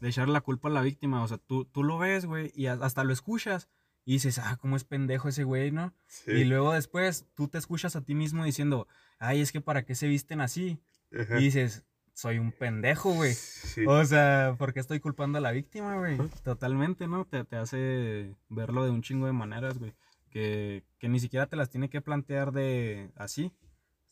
[0.00, 1.22] de echar la culpa a la víctima.
[1.22, 3.68] O sea, tú, tú lo ves, güey, y hasta lo escuchas.
[4.06, 5.94] Y dices, ah, cómo es pendejo ese güey, ¿no?
[6.06, 6.32] Sí.
[6.32, 8.86] Y luego después tú te escuchas a ti mismo diciendo,
[9.18, 10.78] ay, es que para qué se visten así.
[11.18, 11.38] Ajá.
[11.40, 11.84] Y dices,
[12.14, 13.34] soy un pendejo, güey.
[13.34, 13.84] Sí.
[13.86, 16.16] O sea, ¿por qué estoy culpando a la víctima, güey?
[16.42, 17.26] Totalmente, ¿no?
[17.26, 19.92] Te, te hace verlo de un chingo de maneras, güey.
[20.30, 23.52] Que, que ni siquiera te las tiene que plantear de así.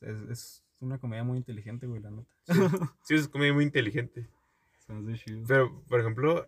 [0.01, 2.35] Es, es una comedia muy inteligente, güey, la neta.
[3.05, 4.29] Sí, es comedia muy inteligente.
[5.47, 6.47] Pero, por ejemplo,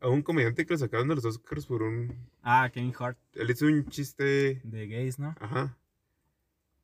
[0.00, 2.30] a un comediante que lo sacaron de los Oscars por un...
[2.42, 4.60] Ah, Kevin Hart, Él hizo un chiste...
[4.64, 5.34] de gays, ¿no?
[5.40, 5.76] Ajá.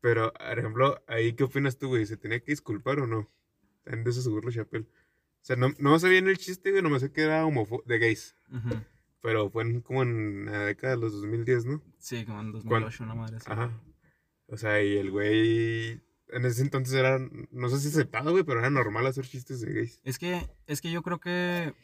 [0.00, 2.04] Pero, por ejemplo, ahí, ¿qué opinas tú, güey?
[2.06, 3.30] ¿Se tenía que disculpar o no?
[3.84, 4.86] También de eso se burla Chappelle.
[4.86, 8.34] O sea, no, no sé bien el chiste, güey, nomás sé que era de gays.
[9.20, 11.82] Pero fue como en la década de los 2010, ¿no?
[11.98, 13.50] Sí, como en 2008, una madre así.
[13.50, 13.70] Ajá.
[14.46, 16.02] O sea, y el güey...
[16.28, 17.18] En ese entonces era,
[17.50, 20.00] no sé si aceptado, güey, pero era normal hacer chistes de gays.
[20.02, 21.74] Es que, es que yo creo que.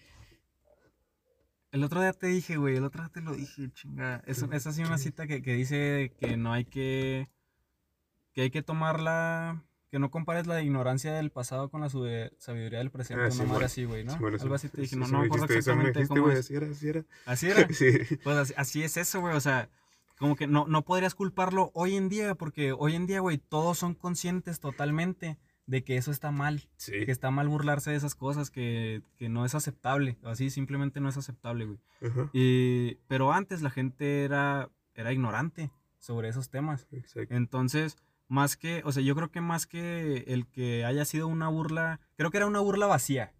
[1.71, 4.25] El otro día te dije, güey, el otro día te lo dije, chinga.
[4.27, 7.29] Es, es así una cita que, que dice que no hay que.
[8.33, 9.63] que hay que tomarla.
[9.91, 13.24] Que no compares la ignorancia del pasado con la sabiduría del presente.
[13.24, 13.66] Ah, una sí, madre bueno.
[13.66, 14.12] así, güey, ¿no?
[14.12, 16.38] Sí, bueno, Algo sí, así te dije, no, no me acuerdo exactamente dijiste, cómo güey,
[16.38, 16.45] es.
[16.47, 17.05] Así era, así era.
[17.26, 17.68] Así era.
[17.68, 18.16] Sí.
[18.22, 19.34] Pues así, así es eso, güey.
[19.34, 19.68] O sea,
[20.18, 23.78] como que no, no podrías culparlo hoy en día, porque hoy en día, güey, todos
[23.78, 26.68] son conscientes totalmente de que eso está mal.
[26.76, 27.05] Sí.
[27.05, 30.18] Que está mal burlarse de esas cosas, que, que no es aceptable.
[30.22, 31.78] Así simplemente no es aceptable, güey.
[32.03, 32.30] Ajá.
[32.32, 36.86] Y, pero antes la gente era, era ignorante sobre esos temas.
[36.93, 37.34] Exacto.
[37.34, 37.97] Entonces,
[38.31, 42.01] más que, o sea, yo creo que más que el que haya sido una burla,
[42.16, 43.35] creo que era una burla vacía.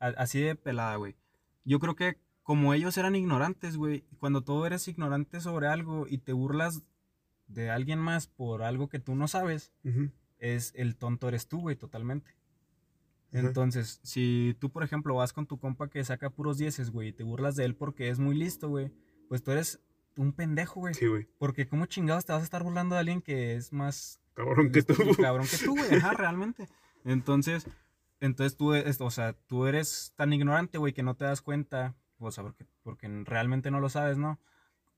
[0.00, 1.16] A- Así de pelada, güey.
[1.64, 6.18] Yo creo que como ellos eran ignorantes, güey, cuando tú eres ignorante sobre algo y
[6.18, 6.82] te burlas
[7.46, 9.72] de alguien más por algo que tú no sabes,
[10.38, 12.32] es el tonto eres tú, güey, totalmente.
[13.32, 17.12] Entonces, si tú, por ejemplo, vas con tu compa que saca puros dieces, güey, y
[17.12, 18.90] te burlas de él porque es muy listo, güey,
[19.28, 19.80] pues tú eres
[20.20, 20.94] un pendejo, güey.
[20.94, 21.28] Sí, güey.
[21.38, 24.82] Porque como chingados te vas a estar burlando de alguien que es más Cabrón que
[24.82, 24.94] tú.
[25.20, 26.68] cabrón que tú, güey, ajá, realmente.
[27.04, 27.66] Entonces,
[28.20, 31.94] entonces tú, es- o sea, tú eres tan ignorante, güey, que no te das cuenta,
[32.18, 34.38] o sea, porque, porque realmente no lo sabes, ¿no?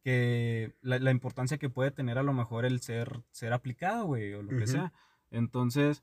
[0.02, 4.34] Que la, la importancia que puede tener a lo mejor el ser, ser aplicado, güey,
[4.34, 4.92] o lo que sea.
[5.30, 6.02] Entonces,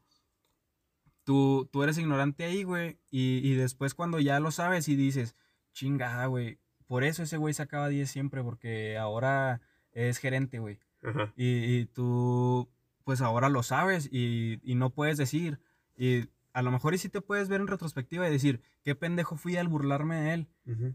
[1.23, 5.35] tú, tú eres ignorante ahí, güey, y, y después cuando ya lo sabes y dices,
[5.73, 6.59] chingada, güey,
[6.89, 9.61] por eso ese güey sacaba 10 siempre, porque ahora
[9.91, 10.79] es gerente, güey.
[11.03, 11.31] Ajá.
[11.35, 12.67] Y, y tú,
[13.03, 15.59] pues ahora lo sabes y, y no puedes decir.
[15.95, 19.35] Y a lo mejor y sí te puedes ver en retrospectiva y decir, qué pendejo
[19.35, 20.47] fui al burlarme de él.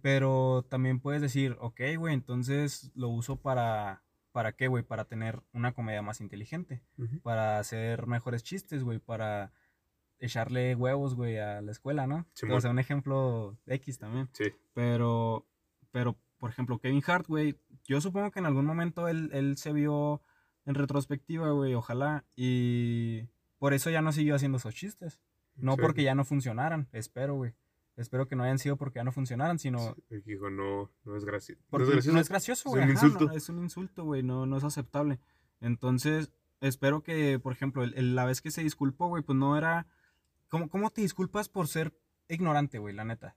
[0.02, 4.82] Pero también puedes decir, ok, güey, entonces lo uso para, ¿para qué, güey?
[4.82, 6.82] Para tener una comedia más inteligente.
[7.22, 8.98] Para hacer mejores chistes, güey.
[8.98, 9.52] Para
[10.18, 12.26] echarle huevos, güey, a la escuela, ¿no?
[12.50, 14.28] O sea, un ejemplo X también.
[14.32, 14.52] Sí.
[14.74, 15.46] Pero,
[15.94, 19.72] pero, por ejemplo, Kevin Hart, güey, yo supongo que en algún momento él, él se
[19.72, 20.20] vio
[20.66, 23.28] en retrospectiva, güey, ojalá, y
[23.60, 25.20] por eso ya no siguió haciendo esos chistes.
[25.54, 25.80] No Sí.
[25.82, 27.54] porque ya no funcionaran, espero, güey.
[27.96, 31.24] Espero que no hayan sido porque ya no funcionaran, sino Sí, Dijo, no, no es
[31.24, 31.62] gracioso.
[31.70, 32.12] No es gracioso.
[32.16, 32.82] no es gracioso, Es güey.
[32.82, 33.26] un ajá, insulto.
[33.26, 35.20] no, es un insulto, güey, no, no es aceptable.
[35.60, 39.56] Entonces, espero que, por ejemplo, el- el- la vez que se disculpó, güey, pues no
[39.56, 39.86] era...
[40.48, 41.94] ¿Cómo, cómo te disculpas por ser
[42.28, 43.36] ignorante, güey, la neta?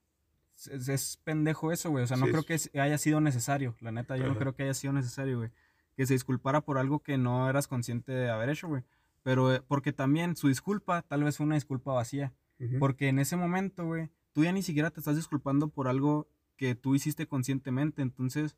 [0.66, 2.04] Es, es- pendejo eso, güey.
[2.04, 3.76] O sea, no Sí, creo es- que haya sido necesario.
[3.80, 5.52] La neta, yo no creo que haya sido necesario, güey.
[5.96, 8.84] Que se disculpara por algo que no eras consciente de haber hecho, güey.
[9.24, 12.34] Pero eh, porque también su disculpa tal vez fue una disculpa vacía.
[12.80, 16.74] Porque en ese momento, güey, tú ya ni siquiera te estás disculpando por algo que
[16.74, 18.02] tú hiciste conscientemente.
[18.02, 18.58] Entonces,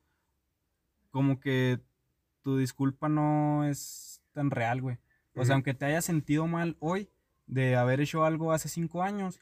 [1.11, 1.79] como que
[2.41, 4.97] tu disculpa no es tan real, güey.
[5.35, 7.09] O sea, aunque te hayas sentido mal hoy
[7.47, 9.39] de haber hecho algo hace cinco años,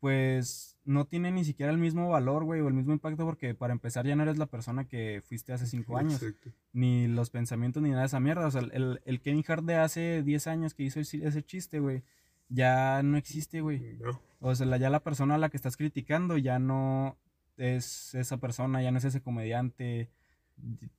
[0.00, 3.72] pues no tiene ni siquiera el mismo valor, güey, o el mismo impacto, porque para
[3.72, 6.50] empezar ya no eres la persona que fuiste hace cinco años Exacto.
[6.72, 8.46] ni los pensamientos ni nada de esa mierda.
[8.46, 12.04] O sea, el, el Kevin Hart de hace 10 años que hizo ese chiste, güey,
[12.48, 13.98] ya no existe, güey.
[14.00, 14.20] No.
[14.40, 17.18] O sea, la- ya la persona a la que estás criticando ya no
[17.56, 20.10] es esa persona, ya no es ese comediante.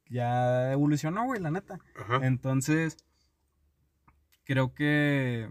[0.10, 1.80] Ya evolucionó, güey, la neta.
[1.95, 2.20] Ajá.
[2.28, 2.97] Entonces,
[4.43, 5.50] creo que,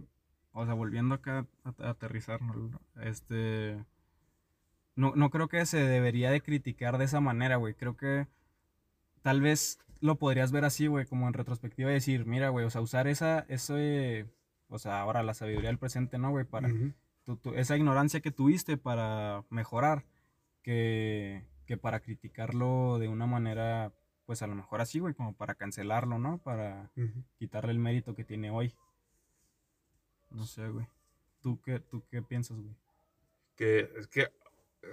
[0.58, 2.52] o sea, volviendo acá a, aterrizar, ¿no?
[3.02, 3.84] este,
[4.96, 7.74] no, no creo que se debería de criticar de esa manera, güey.
[7.74, 8.26] Creo que
[9.22, 12.70] tal vez lo podrías ver así, güey, como en retrospectiva y decir, mira, güey, o
[12.70, 14.26] sea, usar esa, ese,
[14.68, 16.44] o sea, ahora la sabiduría del presente, ¿no, güey?
[16.44, 16.68] Para,
[17.24, 20.04] tu- tu- esa ignorancia que tuviste para mejorar,
[20.62, 23.92] que, que para criticarlo de una manera,
[24.26, 26.38] pues a lo mejor así, güey, como para cancelarlo, ¿no?
[26.38, 26.90] Para
[27.38, 28.74] quitarle el mérito que tiene hoy.
[30.30, 30.86] No sé, güey.
[31.40, 32.74] ¿Tú qué, tú qué piensas, güey?
[33.56, 34.28] Que es que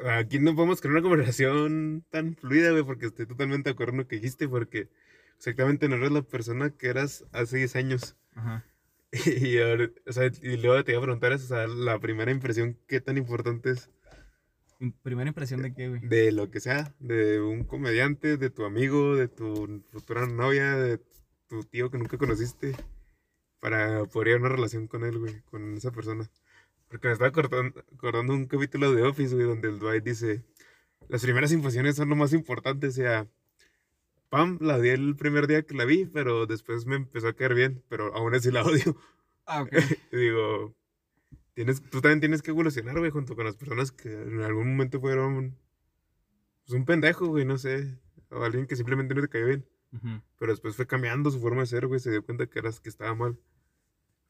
[0.10, 3.98] aquí no podemos crear una conversación tan fluida, güey, porque estoy totalmente de acuerdo en
[4.00, 4.90] lo que dijiste, porque
[5.38, 8.16] exactamente no eres la persona que eras hace 10 años.
[8.36, 8.64] Ajá.
[9.26, 12.32] Y, ahora- o sea, y luego te iba a preguntar eso, o sea, la primera
[12.32, 13.90] impresión, ¿qué tan importante es
[15.04, 16.02] Primera impresión de qué, güey.
[16.02, 16.94] de lo que sea?
[17.00, 21.00] De un comediante, de tu amigo, de tu futura novia, de
[21.48, 22.76] tu tío que nunca conociste,
[23.60, 26.30] para poder una relación con él, güey, con esa persona.
[26.88, 30.44] Porque me estaba acordando, acordando un capítulo de Office, güey, donde el Dwight dice,
[31.10, 33.28] las primeras impresiones son lo más importante, o sea,
[34.30, 37.54] Pam la di el primer día que la vi, pero después me empezó a caer
[37.54, 38.98] bien, pero aún así la odio.
[39.46, 39.72] Ah, ok.
[40.12, 40.76] Digo,
[41.54, 45.00] tienes, tú también tienes que evolucionar, güey, junto con las personas que en algún momento
[45.00, 45.58] fueron
[46.66, 47.98] pues, un pendejo, güey, no sé,
[48.30, 49.66] o alguien que simplemente no te cayó bien.
[50.38, 52.90] Pero después fue cambiando su forma de ser, güey, se dio cuenta que eras que
[52.90, 53.38] estaba mal.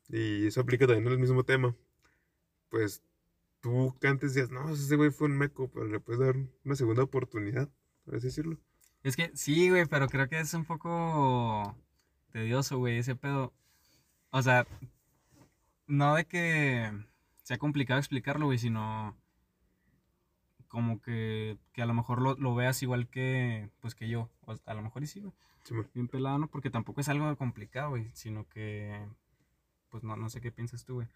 [0.10, 1.76] Y eso aplica también al mismo tema.
[2.70, 3.02] Pues
[3.62, 6.76] tú que antes decías, no, ese güey fue un meco, pero le puedes dar una
[6.76, 7.70] segunda oportunidad,
[8.04, 8.60] por así decirlo.
[9.02, 11.76] Es que sí, güey, pero creo que es un poco
[12.32, 13.54] tedioso, güey, ese pedo.
[14.30, 14.68] O sea,
[15.88, 16.92] no de que
[17.44, 19.16] sea complicado explicarlo, güey, sino
[20.76, 24.30] como que, que a lo mejor lo, lo veas igual que, pues que yo.
[24.46, 25.34] O a lo mejor y sí, güey.
[25.64, 25.74] Sí.
[25.96, 26.48] Bien pelado, ¿no?
[26.48, 29.04] Porque tampoco es algo complicado, güey, sino que,
[29.90, 31.08] pues no, no sé qué piensas tú, güey.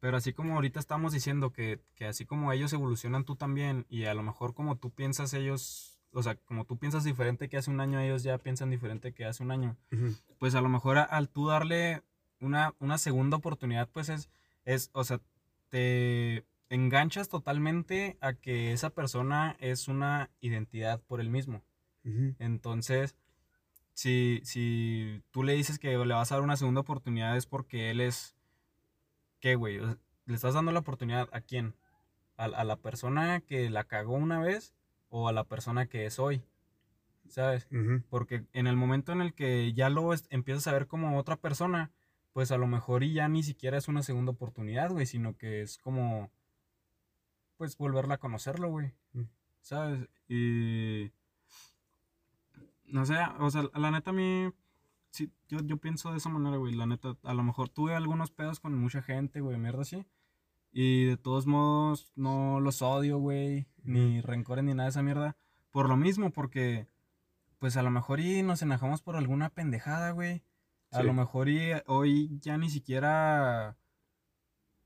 [0.00, 4.06] Pero así como ahorita estamos diciendo que, que así como ellos evolucionan tú también, y
[4.06, 7.70] a lo mejor como tú piensas ellos, o sea, como tú piensas diferente que hace
[7.70, 10.16] un año, ellos ya piensan diferente que hace un año, Ujú.
[10.40, 12.02] pues a lo mejor a- al tú darle
[12.40, 14.28] una, una segunda oportunidad, pues es,
[14.64, 15.20] es, o sea,
[15.68, 21.62] te enganchas totalmente a que esa persona es una identidad por él mismo.
[22.40, 23.14] Entonces,
[23.92, 27.90] si, si tú le dices que le vas a dar una segunda oportunidad es porque
[27.90, 28.34] él es...
[29.40, 29.78] ¿Qué, güey?
[29.78, 31.74] O sea, ¿Le estás dando la oportunidad a quién?
[32.36, 34.74] ¿A, a la persona que la cagó una vez
[35.10, 36.42] o a la persona que es hoy?
[37.28, 37.68] ¿Sabes?
[38.08, 41.90] Porque en el momento en el que ya lo empiezas a ver como otra persona,
[42.32, 45.62] pues a lo mejor y ya ni siquiera es una segunda oportunidad, güey, sino que
[45.62, 46.30] es como,
[47.62, 48.92] pues volverla a conocerlo, güey.
[49.12, 49.22] Mm.
[49.60, 50.08] ¿Sabes?
[50.26, 51.12] Y...
[52.86, 54.50] No sé, o sea, la neta a mí,
[55.10, 58.32] sí, yo, yo pienso de esa manera, güey, la neta, a lo mejor tuve algunos
[58.32, 60.04] pedos con mucha gente, güey, mierda así.
[60.72, 65.36] Y de todos modos no los odio, güey, ni rencores ni nada de esa mierda.
[65.70, 66.88] Por lo mismo, porque
[67.60, 70.42] pues a lo mejor y nos enojamos por alguna pendejada, güey.
[70.90, 71.06] A Sí.
[71.06, 73.76] lo mejor y hoy ya ni siquiera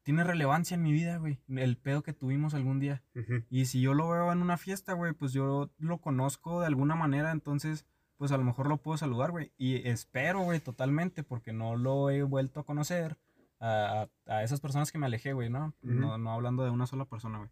[0.07, 1.41] tiene relevancia en mi vida, güey.
[1.49, 3.03] El pedo que tuvimos algún día.
[3.51, 6.95] Y si yo lo veo en una fiesta, güey, pues yo lo conozco de alguna
[6.95, 7.85] manera, entonces,
[8.17, 9.53] pues a lo mejor lo puedo saludar, güey.
[9.59, 13.19] Y espero, güey, totalmente, porque no lo he vuelto a conocer
[13.59, 15.75] a, a- a esas personas que me alejé, güey, ¿no?
[15.83, 16.19] ¿no?
[16.19, 17.51] No hablando de una sola persona, güey.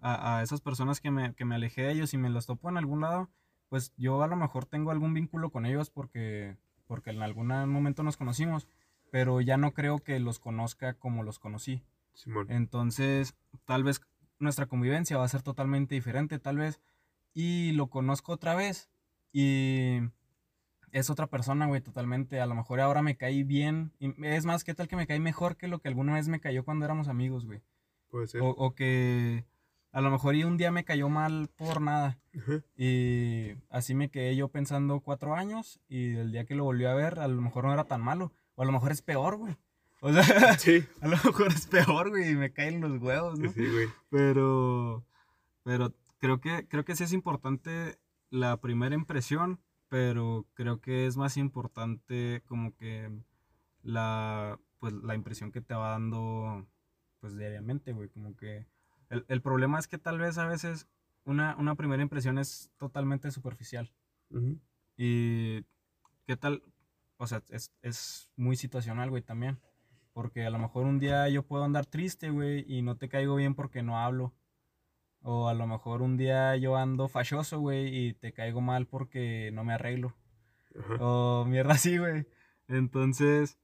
[0.00, 2.68] A, a esas personas que me, que me alejé de ellos y me los topo
[2.70, 3.28] en algún lado,
[3.68, 8.04] pues yo a lo mejor tengo algún vínculo con ellos porque, porque en algún momento
[8.04, 8.68] nos conocimos,
[9.10, 11.82] pero ya no creo que los conozca como los conocí.
[12.14, 12.46] Simón.
[12.50, 13.34] Entonces,
[13.64, 14.00] tal vez
[14.38, 16.80] nuestra convivencia va a ser totalmente diferente, tal vez.
[17.34, 18.88] Y lo conozco otra vez.
[19.32, 19.98] Y
[20.92, 22.40] es otra persona, güey, totalmente.
[22.40, 23.92] A lo mejor ahora me caí bien.
[24.00, 26.64] es más, ¿qué tal que me caí mejor que lo que alguna vez me cayó
[26.64, 27.62] cuando éramos amigos, güey?
[28.08, 28.42] Puede ser.
[28.42, 29.44] O, o que
[29.92, 32.18] a lo mejor y un día me cayó mal por nada.
[32.76, 35.80] Y así me quedé yo pensando cuatro años.
[35.88, 38.32] Y el día que lo volví a ver, a lo mejor no era tan malo.
[38.58, 39.56] O a lo mejor es peor, güey.
[40.00, 40.22] O sea,
[40.58, 40.84] Sí.
[41.00, 43.50] a lo mejor es peor, güey, y me caen los huevos, ¿no?
[43.52, 43.86] Sí, güey.
[44.10, 45.04] Pero,
[45.62, 47.98] pero creo que, creo que sí es importante
[48.30, 53.10] la primera impresión, pero creo que es más importante como que
[53.82, 56.66] la, pues, la impresión que te va dando,
[57.20, 58.66] pues, diariamente, güey, como que
[59.08, 60.88] el, el problema es que tal vez a veces
[61.24, 63.92] una, una primera impresión es totalmente superficial.
[64.30, 64.58] Ujú.
[64.96, 65.62] Y
[66.26, 66.62] qué tal,
[67.18, 69.60] o sea, es, es muy situacional, güey, también.
[70.12, 73.36] Porque a lo mejor un día yo puedo andar triste, güey, y no te caigo
[73.36, 74.34] bien porque no hablo.
[75.20, 79.50] O a lo mejor un día yo ando fachoso, güey, y te caigo mal porque
[79.52, 80.14] no me arreglo.
[80.78, 80.96] Ajá.
[81.00, 82.26] O mierda así, güey.
[82.68, 83.58] Entonces,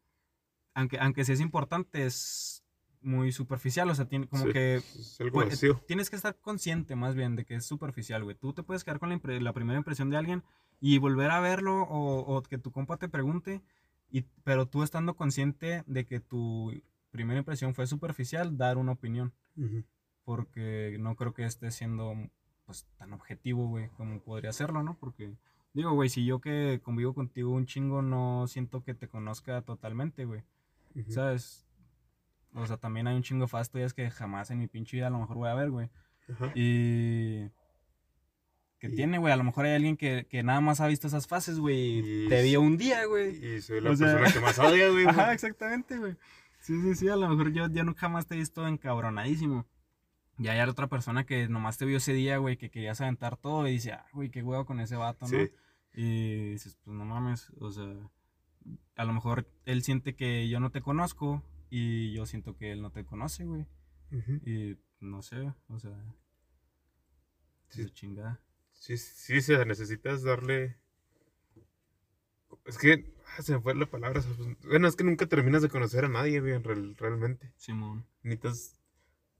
[0.74, 2.64] aunque, aunque sí es importante, es
[3.00, 3.88] muy superficial.
[3.90, 7.36] O sea, tiene como Sí, que Es algo pues, tienes que estar consciente más bien
[7.36, 8.36] de que es superficial, güey.
[8.36, 10.42] Tú te puedes quedar con la primera impresión de alguien
[10.80, 13.62] y volver a verlo o, o que tu compa te pregunte,
[14.10, 16.72] y, pero tú estando consciente de que tu
[17.10, 19.32] primera impresión fue superficial, dar una opinión.
[20.24, 22.14] Porque no creo que esté siendo
[22.64, 24.96] pues tan objetivo, güey, como podría serlo, ¿no?
[24.98, 25.32] Porque,
[25.74, 30.24] digo, güey, si yo que convivo contigo un chingo no siento que te conozca totalmente,
[30.24, 30.42] güey.
[30.94, 31.12] Ujú.
[31.12, 31.66] ¿Sabes?
[32.54, 35.10] O sea, también hay un chingo de fastidias que jamás en mi pinche vida a
[35.10, 35.90] lo mejor voy a ver, güey.
[36.54, 37.50] Y.
[38.86, 39.32] ¿Qué Y- tiene, güey?
[39.32, 42.24] A lo mejor hay alguien que, que nada más ha visto esas fases, güey.
[42.24, 43.42] Y Te vio un día, güey.
[43.56, 45.06] Y soy la O sea- persona que más odia, güey.
[45.06, 46.16] Ajá, exactamente, güey.
[46.60, 47.08] Sí, sí, sí.
[47.08, 49.66] A lo mejor yo, yo nunca más te he visto encabronadísimo.
[50.38, 53.66] Y hay otra persona que nomás te vio ese día, güey, que querías aventar todo
[53.68, 55.28] y dice, ah, güey, qué huevo con ese vato, ¿no?
[55.28, 55.50] Sí.
[55.94, 57.86] Y dices, pues no mames, o sea,
[58.96, 62.82] a lo mejor él siente que yo no te conozco y yo siento que él
[62.82, 63.66] no te conoce, güey.
[64.44, 65.96] Y no sé, o sea,
[67.68, 67.88] Sí.
[67.90, 68.40] Chingada.
[68.84, 70.76] Sí, sí, se necesitas darle.
[72.66, 74.22] Es que ah, se me fue la palabra.
[74.64, 77.50] Bueno, es que nunca terminas de conocer a nadie, güey, en real- realmente.
[77.56, 78.06] Simón.
[78.22, 78.78] Necesitas.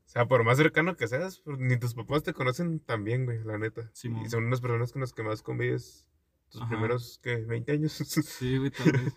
[0.07, 3.27] O sea, por más cercano que seas, pues, ni tus papás te conocen tan bien,
[3.27, 3.91] güey, la neta.
[3.93, 4.25] Simón.
[4.25, 6.09] y son unas personas con las que más convives
[6.49, 6.71] tus Ajá.
[6.71, 7.37] primeros, ¿qué?
[7.37, 7.93] 20 años.
[7.93, 9.13] Sí, güey, tal vez.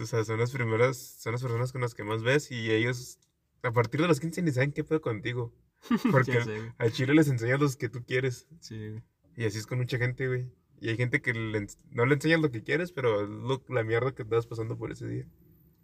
[0.00, 3.18] o sea, son las primeras, son las personas con las que más ves y ellos,
[3.62, 5.54] a partir de los 15 ni saben qué pedo contigo.
[6.12, 8.46] Porque al chile les enseñas los que tú quieres.
[8.60, 9.02] Sí, güey.
[9.36, 10.46] Y así es con mucha gente, güey.
[10.80, 13.84] Y hay gente que le no le enseñas lo que quieres, pero es lo- la
[13.84, 15.26] mierda que estás pasando por ese día.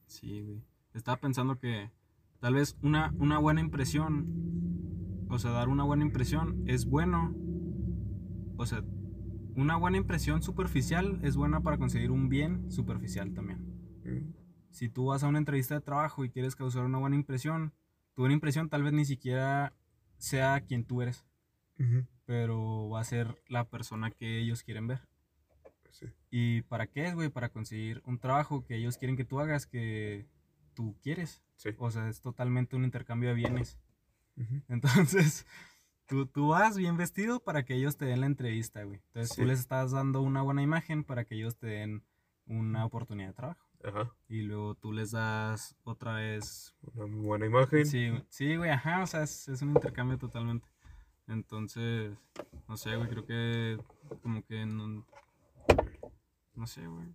[0.06, 0.62] Sí, güey.
[0.94, 1.90] Estaba pensando que
[2.40, 7.34] tal vez una, una buena impresión, o sea, dar una buena impresión es bueno.
[8.56, 8.82] O sea,
[9.54, 13.58] una buena impresión superficial es buena para conseguir un bien superficial también.
[14.04, 14.32] Mm,
[14.70, 17.72] Si tú vas a una entrevista de trabajo y quieres causar una buena impresión,
[18.14, 19.74] tu buena impresión tal vez ni siquiera
[20.18, 21.24] sea quien tú eres,
[21.78, 25.00] ujú, pero va a ser la persona que ellos quieren ver.
[25.90, 26.06] sí.
[26.30, 27.28] ¿Y para qué es, güey?
[27.30, 30.26] Para conseguir un trabajo que ellos quieren que tú hagas que
[30.74, 31.42] tú quieres.
[31.54, 31.70] Sí.
[31.78, 33.78] O sea, es totalmente un intercambio de bienes.
[34.36, 34.62] ujú.
[34.68, 35.46] Entonces,
[36.06, 39.00] tú, tú vas bien vestido para que ellos te den la entrevista, güey.
[39.06, 39.48] Entonces, tú Sí.
[39.48, 42.02] les estás dando una buena imagen para que ellos te den
[42.46, 43.64] una oportunidad de trabajo.
[43.84, 44.10] Ajá.
[44.28, 46.74] Y luego tú les das otra vez...
[46.94, 47.86] Una buena imagen.
[47.86, 50.66] Sí, sí, güey, ajá, o sea, es, es un intercambio totalmente.
[51.28, 52.16] Entonces,
[52.68, 53.78] no sé, güey, creo que
[54.22, 55.06] como que no...
[56.54, 57.06] No sé, güey.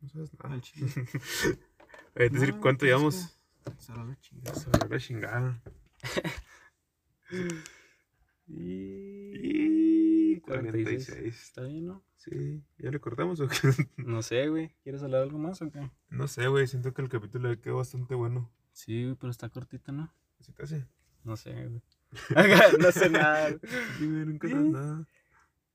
[0.00, 0.54] No sabes nada.
[0.54, 0.86] Al chile.
[2.16, 3.40] Oye, decir, ¿cuánto pues es llevamos?
[3.78, 4.54] será la chingada.
[4.54, 5.62] Sobre la chingada.
[8.50, 11.26] Y 46.
[11.26, 12.02] Está bien, ¿no?
[12.16, 13.58] Sí, ¿ya le cortamos o qué?
[13.98, 14.74] No sé, güey.
[14.82, 15.90] ¿Quieres hablar algo más o qué?
[16.08, 18.50] No sé, güey, siento que el capítulo le quedó bastante bueno.
[18.72, 20.10] Sí, güey, pero está cortito, ¿no?
[20.40, 20.86] ¿Así te hace?
[21.24, 21.82] No sé, güey.
[22.78, 23.50] no sé nada.
[24.00, 24.54] Nunca ¿Eh?
[24.54, 25.06] nada.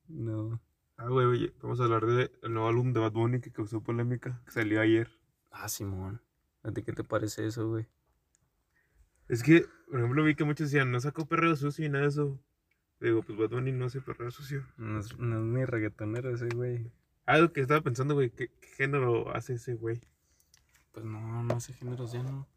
[0.08, 0.62] No.
[0.98, 4.42] Ah, güey, oye, vamos a hablar del nuevo álbum de Bad Bunny que causó polémica,
[4.46, 5.10] que salió ayer.
[5.52, 6.22] Ah, Simón.
[6.64, 7.88] ¿A ti qué te parece eso, güey?
[9.28, 12.10] Es que, por ejemplo, vi que muchos decían, no sacó perreo sucio y nada de
[12.10, 12.40] eso.
[13.00, 14.66] Digo, pues Bad Bunny no hace perreo sucio.
[14.78, 16.92] No es, no es ni reggaetonero ese, güey.
[17.26, 20.00] Algo que estaba pensando, güey, ¿qué, qué género hace ese güey?
[20.92, 22.48] Pues no, no hace géneros ya, ¿no?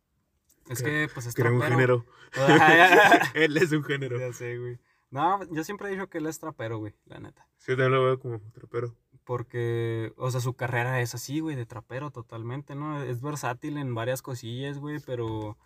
[0.68, 2.00] Es que, pues es Crea un trapero.
[2.00, 2.04] género.
[2.36, 4.18] Ah, Él es un género.
[4.18, 4.78] ya sé, güey.
[5.10, 7.46] No, yo siempre he dicho que él es trapero, güey, la neta.
[7.58, 8.94] Sí, yo también lo veo como trapero.
[9.24, 13.02] Porque, o sea, su carrera es así, güey, de trapero totalmente, ¿no?
[13.02, 15.56] Es versátil en varias cosillas, güey, pero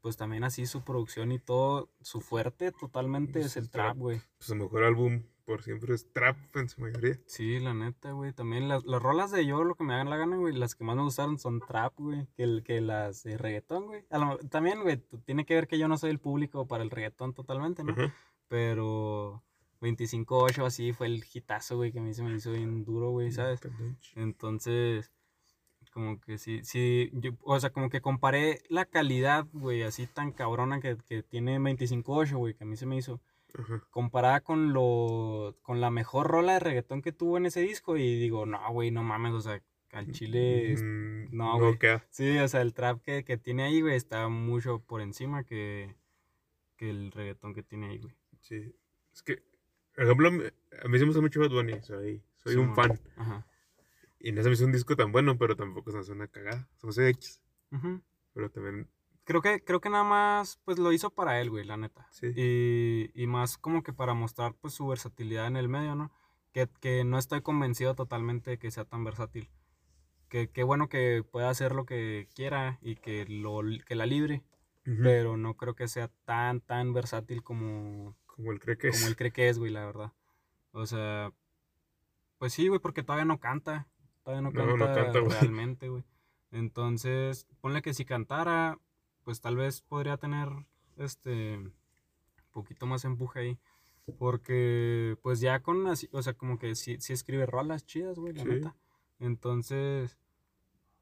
[0.00, 3.96] pues también así su producción y todo, su fuerte totalmente es el es trap, trap.
[3.98, 4.18] güey.
[4.38, 7.18] Pues su mejor álbum por siempre es trap en su mayoría.
[7.24, 8.34] Sí, la neta, güey.
[8.34, 10.84] También las, las rolas de yo, lo que me hagan la gana, güey, las que
[10.84, 14.04] más me gustaron son trap, güey, que, que las de reggaetón, güey.
[14.50, 17.82] También, güey, tiene que ver que yo no soy el público para el reggaetón totalmente,
[17.82, 17.94] ¿no?
[18.48, 19.42] Pero
[19.80, 23.32] 25-8 así fue el hitazo, güey, que a mí se me hizo bien duro, güey,
[23.32, 23.60] ¿sabes?
[24.16, 25.10] Entonces,
[25.94, 30.30] como que sí, sí, yo, o sea, como que comparé la calidad, güey, así tan
[30.32, 33.22] cabrona que, que tiene 25-8, güey, que a mí se me hizo,
[33.54, 33.82] Ajá.
[33.90, 38.18] comparada con lo, con la mejor rola de reggaetón que tuvo en ese disco, y
[38.18, 41.78] digo, no, güey, no mames, o sea, al chile, es- Mm, no, güey.
[42.10, 45.94] sí, o sea, el trap que, que tiene ahí, güey, está mucho por encima que,
[46.76, 48.14] que el reggaetón que tiene ahí, güey.
[48.40, 48.74] Sí.
[49.12, 49.42] Es que,
[49.94, 51.80] por ejemplo, a mí se me gusta mucho Bad Bunny.
[51.82, 53.00] Soy, soy un fan.
[53.16, 53.46] Ajá.
[54.20, 56.28] Y no se me hizo un disco tan bueno, pero tampoco se me hace una
[56.28, 56.68] cagada.
[56.76, 57.40] Se me hace X.
[57.72, 58.00] Ujú.
[58.34, 58.88] Pero también,
[59.28, 62.08] Creo que, creo que nada más, pues lo hizo para él, güey, la neta.
[62.10, 62.28] sí.
[62.34, 66.10] Y, y más como que para mostrar pues su versatilidad en el medio, ¿no?
[66.52, 69.50] Que, que no estoy convencido totalmente de que sea tan versátil.
[70.30, 74.44] Que, que bueno que pueda hacer lo que quiera y que, lo, que la libre,
[74.82, 79.08] pero no creo que sea tan, tan versátil como, Como él cree que como es.
[79.08, 80.12] él cree que es, güey, la verdad.
[80.72, 81.32] O sea,
[82.38, 83.88] pues sí, güey, porque todavía no canta.
[84.24, 86.04] Todavía no No, no canta, canta, realmente, güey.
[86.50, 88.78] Entonces, ponle que si cantara,
[89.28, 90.48] pues tal vez podría tener
[90.96, 91.74] este un
[92.50, 93.58] poquito más empuje ahí.
[94.18, 98.32] Porque, pues ya con así, o sea, como que sí, sí escribe rolas chidas, güey,
[98.32, 98.48] la Sí.
[98.48, 98.74] neta.
[99.18, 100.18] Entonces,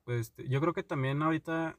[0.03, 1.79] pues yo creo que también ahorita,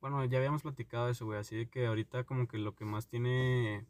[0.00, 3.08] bueno, ya habíamos platicado eso, güey, así de que ahorita como que lo que más
[3.08, 3.84] tiene,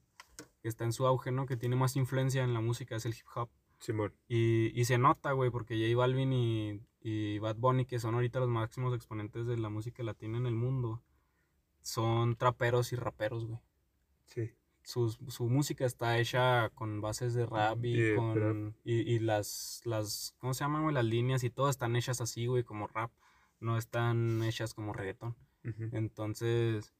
[0.63, 1.45] que está en su auge, ¿no?
[1.45, 3.51] Que tiene más influencia en la música es el hip hop.
[3.79, 4.15] Simón.
[4.27, 8.41] Y, y se nota, güey, porque J Balvin y, y Bad Bunny, que son ahorita
[8.41, 11.03] los máximos exponentes de la música latina en el mundo,
[11.83, 13.61] son traperos y raperos, güey.
[14.27, 14.51] Sí.
[14.83, 18.77] Sus- Su, música está hecha con bases de rap y Yeah, con...
[18.85, 20.95] Y, y las, las, ¿cómo se llaman, güey?
[20.95, 23.13] Las líneas y todo están hechas así, güey, como rap.
[23.61, 25.37] No están hechas como reggaetón.
[25.65, 25.89] Ujú.
[25.93, 26.93] Entonces,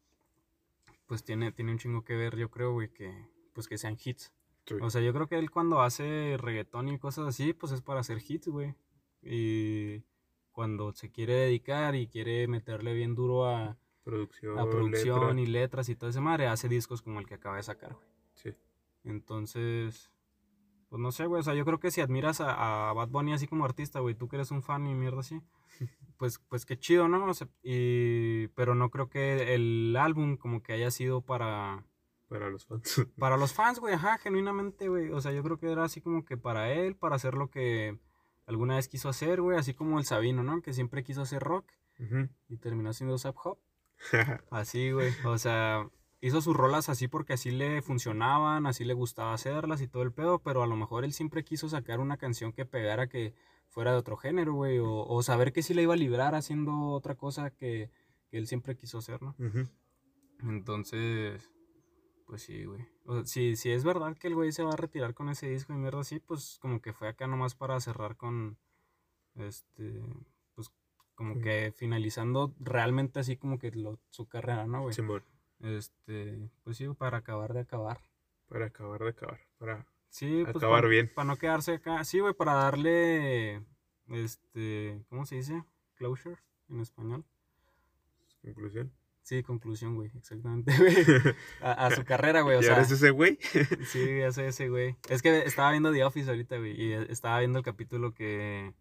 [1.07, 3.13] pues tiene, tiene un chingo que ver, yo creo, güey, que,
[3.53, 4.33] pues que sean hits.
[4.67, 4.75] Sí.
[4.81, 8.01] O sea, yo creo que él cuando hace reggaetón y cosas así, pues es para
[8.01, 8.77] hacer hits, güey.
[9.23, 10.05] Y
[10.53, 15.41] cuando se quiere dedicar y quiere meterle bien duro a, producción, a producción letra.
[15.41, 18.07] y letras y todo ese madre, hace discos como el que acaba de sacar, güey.
[18.35, 18.55] Sí.
[19.05, 20.11] Entonces,
[20.89, 21.41] pues no sé, güey.
[21.41, 24.15] O sea, yo creo que si admiras a, a Bad Bunny así como artista, güey,
[24.15, 25.41] tú que eres un fan y mierda así,
[26.19, 27.25] pues, pues qué chido, ¿no?
[27.27, 31.85] O sea, y, pero no creo que el álbum como que haya sido para,
[32.29, 33.07] Para los fans.
[33.19, 35.11] para los fans, güey, ajá, genuinamente, güey.
[35.11, 37.99] O sea, yo creo que era así como que para él, para hacer lo que
[38.47, 39.59] alguna vez quiso hacer, güey.
[39.59, 40.61] Así como el Sabino, ¿no?
[40.63, 41.67] Que siempre quiso hacer rock
[41.99, 42.29] Ujú.
[42.49, 43.59] y terminó siendo Zap Hop.
[44.51, 45.13] Así, güey.
[45.25, 45.89] O sea,
[46.21, 50.13] hizo sus rolas así porque así le funcionaban, así le gustaba hacerlas y todo el
[50.13, 53.35] pedo, pero a lo mejor él siempre quiso sacar una canción que pegara que
[53.69, 56.91] fuera de otro género, güey, o, o saber que sí le iba a librar haciendo
[56.91, 57.91] otra cosa que,
[58.31, 59.35] que él siempre quiso hacer, ¿no?
[60.43, 61.51] Entonces,
[62.27, 62.87] pues sí, güey.
[63.05, 65.49] O sea, si, si es verdad que el güey se va a retirar con ese
[65.49, 68.59] disco y mierda así, pues como que fue acá nomás para cerrar con,
[69.35, 70.03] este,
[71.23, 74.95] como que finalizando realmente así como que lo- su carrera, ¿no, güey?
[74.95, 75.23] Simón.
[75.61, 78.01] Este, pues sí, para acabar de acabar.
[78.49, 79.41] Para acabar de acabar.
[79.59, 81.11] Para Sí, pues Acabar para, bien.
[81.15, 82.05] Para no quedarse acá.
[82.05, 83.63] Sí, güey, para darle,
[84.09, 85.63] este, ¿cómo se dice?
[85.95, 86.37] Closure
[86.69, 87.25] en español.
[88.43, 88.93] conclusión.
[89.23, 90.97] Sí, conclusión, güey, exactamente, güey.
[91.63, 92.73] A, a su carrera, güey, o ¿Y sea.
[92.73, 93.39] ahora es ese güey?
[93.87, 94.97] Sí, ya sé ese, güey.
[95.09, 98.75] Es que estaba viendo The Office ahorita, güey, y estaba viendo el capítulo que,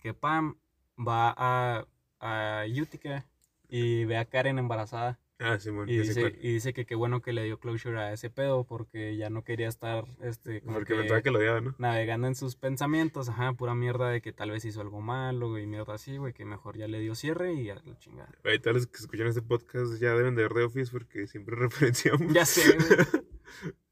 [0.00, 0.56] que Pam
[0.98, 1.86] va a,
[2.20, 3.26] a Utica
[3.68, 5.18] y ve a Karen embarazada.
[5.40, 5.88] Ah, Simón.
[5.88, 8.28] Y ya sé dice, y dice que qué bueno que le dio closure a ese
[8.28, 11.76] pedo porque ya no quería estar, este, como Porque que que lo odiaba, ¿no?
[11.78, 15.66] navegando en sus pensamientos, ajá, pura mierda de que tal vez hizo algo malo, güey,
[15.66, 18.32] mierda así, güey, que mejor ya le dio cierre y a la chingada.
[18.42, 21.54] Güey, todos los que escuchan este podcast ya deben de ver The Office porque siempre
[21.56, 22.32] referenciamos.
[22.32, 22.88] Ya sé, güey.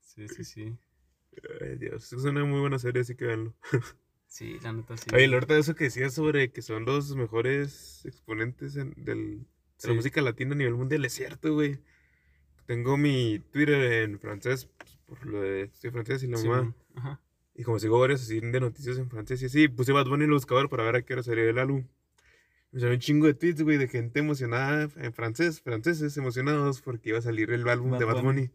[0.01, 0.75] Sí, sí, sí.
[1.61, 2.11] Ay, Dios.
[2.11, 3.55] Es una muy buena serie, así que véanlo.
[4.27, 5.09] Sí, la neta sí.
[5.15, 9.45] Oye, ahorita eso que decías sobre que son los mejores exponentes en- del, de
[9.79, 9.89] Sí.
[9.89, 11.79] la música latina a nivel mundial, es cierto, güey.
[12.67, 16.75] Tengo mi Twitter en francés, pues, por lo de estoy francés y la Sí, mamá.
[16.97, 17.21] Ajá.
[17.55, 20.31] Y como sigo varios así de noticias en francés y así, puse Bad Bunny en
[20.31, 21.87] el buscador para ver a qué hora salía el álbum.
[22.73, 27.11] Me salió un chingo de tweets, güey, de gente emocionada en francés, franceses emocionados porque
[27.11, 28.27] iba a salir el álbum Bad de Bad Bunny.
[28.49, 28.51] Bunny.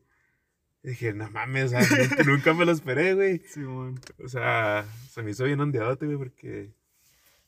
[0.83, 1.81] Y dije, no mames, o sea,
[2.25, 3.39] nunca, me lo esperé, güey.
[3.47, 3.93] Sí, güey.
[4.23, 6.73] O sea, se me hizo bien ondeadote, güey, porque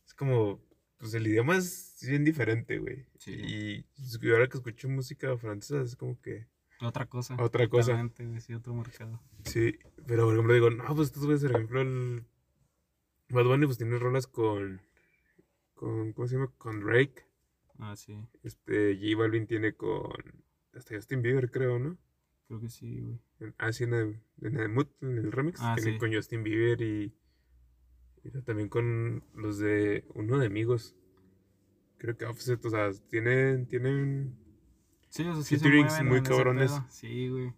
[0.05, 0.59] es como,
[0.97, 3.05] pues el idioma es bien diferente, güey.
[3.17, 3.31] Sí.
[3.33, 6.47] Y ahora que escucho música francesa es como que
[6.81, 7.35] Otra cosa.
[7.39, 8.07] otra cosa.
[8.39, 9.19] Sí, otro mercado.
[9.45, 12.25] Sí, pero por ejemplo digo, no, pues estos güeyes, por ejemplo, el
[13.29, 14.81] Bad Bunny pues tiene rolas con,
[15.73, 16.51] con, ¿cómo se llama?
[16.57, 17.25] Con Drake.
[17.79, 18.15] Ah, sí.
[18.43, 20.13] Este, J Balvin tiene con,
[20.73, 21.97] hasta Justin Bieber, creo, ¿no?
[22.47, 23.19] Creo que sí, güey.
[23.57, 25.59] Ah, sí, en el, en el Mood, en el remix.
[25.61, 25.97] Ah, sí.
[25.97, 27.13] con Justin Bieber y,
[28.23, 30.95] y también con los de uno de amigos.
[31.97, 34.35] Creo que Offset, o sea, tienen, tienen,
[35.09, 36.71] Sí, o sea, sí se mueven muy cabrones.
[36.89, 37.53] Sí, güey.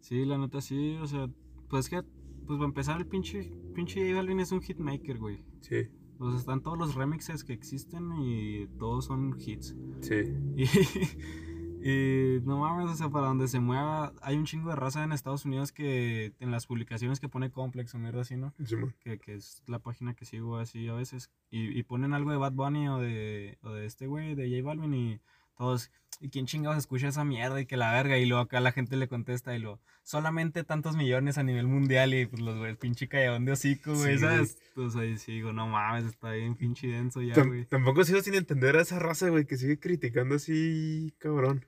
[0.00, 1.28] Sí, la neta sí, o sea,
[1.68, 2.02] pues que,
[2.46, 5.42] pues para empezar el pinche, pinche J Balvin es un hitmaker, güey.
[5.60, 5.88] sí,
[6.18, 9.74] O sea, están todos los remixes que existen y todos son hits.
[10.02, 10.14] sí,
[10.56, 10.66] Y,
[11.86, 15.12] y no mames, o sea, para donde se mueva, hay un chingo de raza en
[15.12, 18.54] Estados Unidos que en las publicaciones que pone Complex o mierda así, ¿no?
[19.00, 22.38] Que, que es la página que sigo así a veces, y, y ponen algo de
[22.38, 25.20] Bad Bunny o de, o de este güey, de J Balvin, y
[25.58, 27.60] todos, ¿y quién chingados escucha esa mierda?
[27.60, 30.96] Y que la verga, y luego acá la gente le contesta, y lo, solamente tantos
[30.96, 34.58] millones a nivel mundial, y pues los güeyes, pinche callejón de hocico, güey, Sí, ¿sabes?
[34.74, 37.66] Pues ahí sí digo, no mames, está bien pinche denso ya, güey.
[37.66, 41.66] tampoco sigo sin entender a esa raza, güey, que sigue criticando así, cabrón.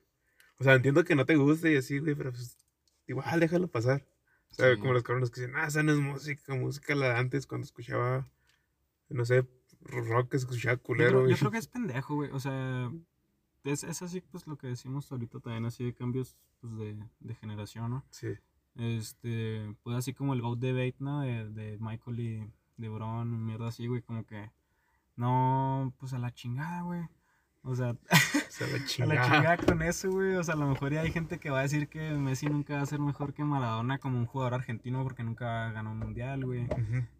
[0.59, 2.57] O sea, entiendo que no te guste y así, güey, pero pues
[3.07, 4.05] igual déjalo pasar.
[4.49, 4.79] O sea, Sí.
[4.79, 7.65] como los cabrones que dicen, ah, esa no es música, música la de antes cuando
[7.65, 8.27] escuchaba,
[9.09, 9.45] no sé,
[9.81, 11.19] rock, escuchaba Yo culero.
[11.23, 12.91] creo, yo creo que es pendejo, güey, o sea,
[13.65, 17.35] es, es así, pues lo que decimos ahorita también, así de cambios, pues de, de
[17.35, 18.05] generación, ¿no?
[18.09, 18.29] Sí,
[18.75, 21.21] Este, pues así como el Go Debate, ¿no?
[21.21, 24.51] De, de Michael y de Bron, mierda así, güey, como que,
[25.15, 27.01] no, pues a la chingada, güey.
[27.67, 27.95] O sea,
[28.59, 29.57] la a la chingada.
[29.57, 30.35] con eso, güey.
[30.35, 32.75] O sea, a lo mejor ya hay gente que va a decir que Messi nunca
[32.77, 36.45] va a ser mejor que Maradona como un jugador argentino porque nunca ganó un mundial,
[36.45, 36.67] güey.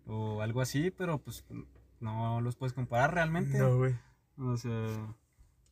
[0.06, 1.46] O algo así, pero pues
[2.00, 3.60] no los puedes comparar realmente.
[3.60, 3.96] No, güey.
[4.38, 5.16] O sea,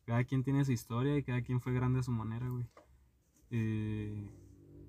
[0.04, 2.66] cada quien tiene su historia y cada quien fue grande a su manera, güey.
[3.50, 4.26] Y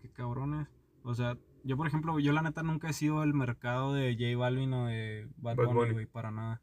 [0.02, 0.68] qué cabrones.
[1.04, 4.38] O sea, yo por ejemplo, yo la neta nunca he sido el mercado de J
[4.38, 5.94] Balvin o de Bad Bad Bunny, Bunny.
[5.94, 6.62] güey, para nada.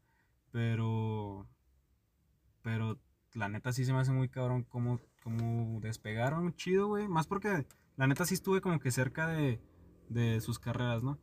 [0.51, 1.47] Pero,
[2.61, 2.99] pero
[3.35, 7.07] la neta sí se me hace muy cabrón cómo, cómo despegaron chido, güey.
[7.07, 7.65] Más porque
[7.97, 9.59] la neta sí estuve como que cerca de,
[10.09, 11.19] de sus carreras, ¿no?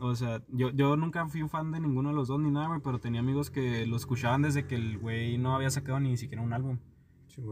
[0.00, 2.66] O sea, yo, yo nunca fui un fan de ninguno de los dos ni nada,
[2.66, 6.18] güey, pero tenía amigos que lo escuchaban desde que el güey no había sacado ni
[6.18, 6.78] siquiera un álbum.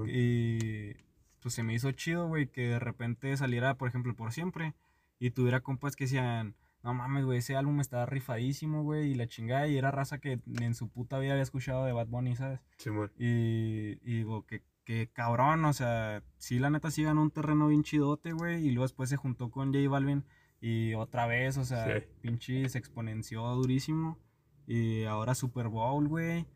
[0.07, 0.93] Y
[1.41, 4.75] pues se me hizo chido, güey, que de repente saliera, por ejemplo, por siempre
[5.19, 6.55] y tuviera compas que decían,
[6.89, 10.41] no mames, güey, ese álbum está rifadísimo, güey, y la chingada, y era raza que
[10.61, 12.61] en su puta vida había escuchado de Bad Bunny, ¿sabes?
[12.79, 13.13] Simón.
[13.19, 17.69] Y, y digo, que, que cabrón, o sea, sí, la neta sí ganó un terreno
[17.69, 20.25] bien chidote, güey, y luego después se juntó con J Balvin
[20.61, 22.07] y otra vez, o sea, Sí.
[22.23, 24.19] pinche se exponenció durísimo.
[24.67, 26.47] Y ahora Super Bowl, güey.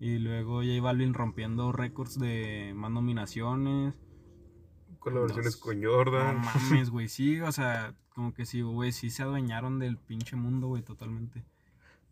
[0.00, 3.94] Y luego J Balvin rompiendo récords de más nominaciones.
[4.98, 6.40] Colaboraciones con No Jordan.
[6.40, 10.68] mames, güey, sí, o sea, como que sí, güey, sí se adueñaron del pinche mundo,
[10.68, 11.44] güey, totalmente.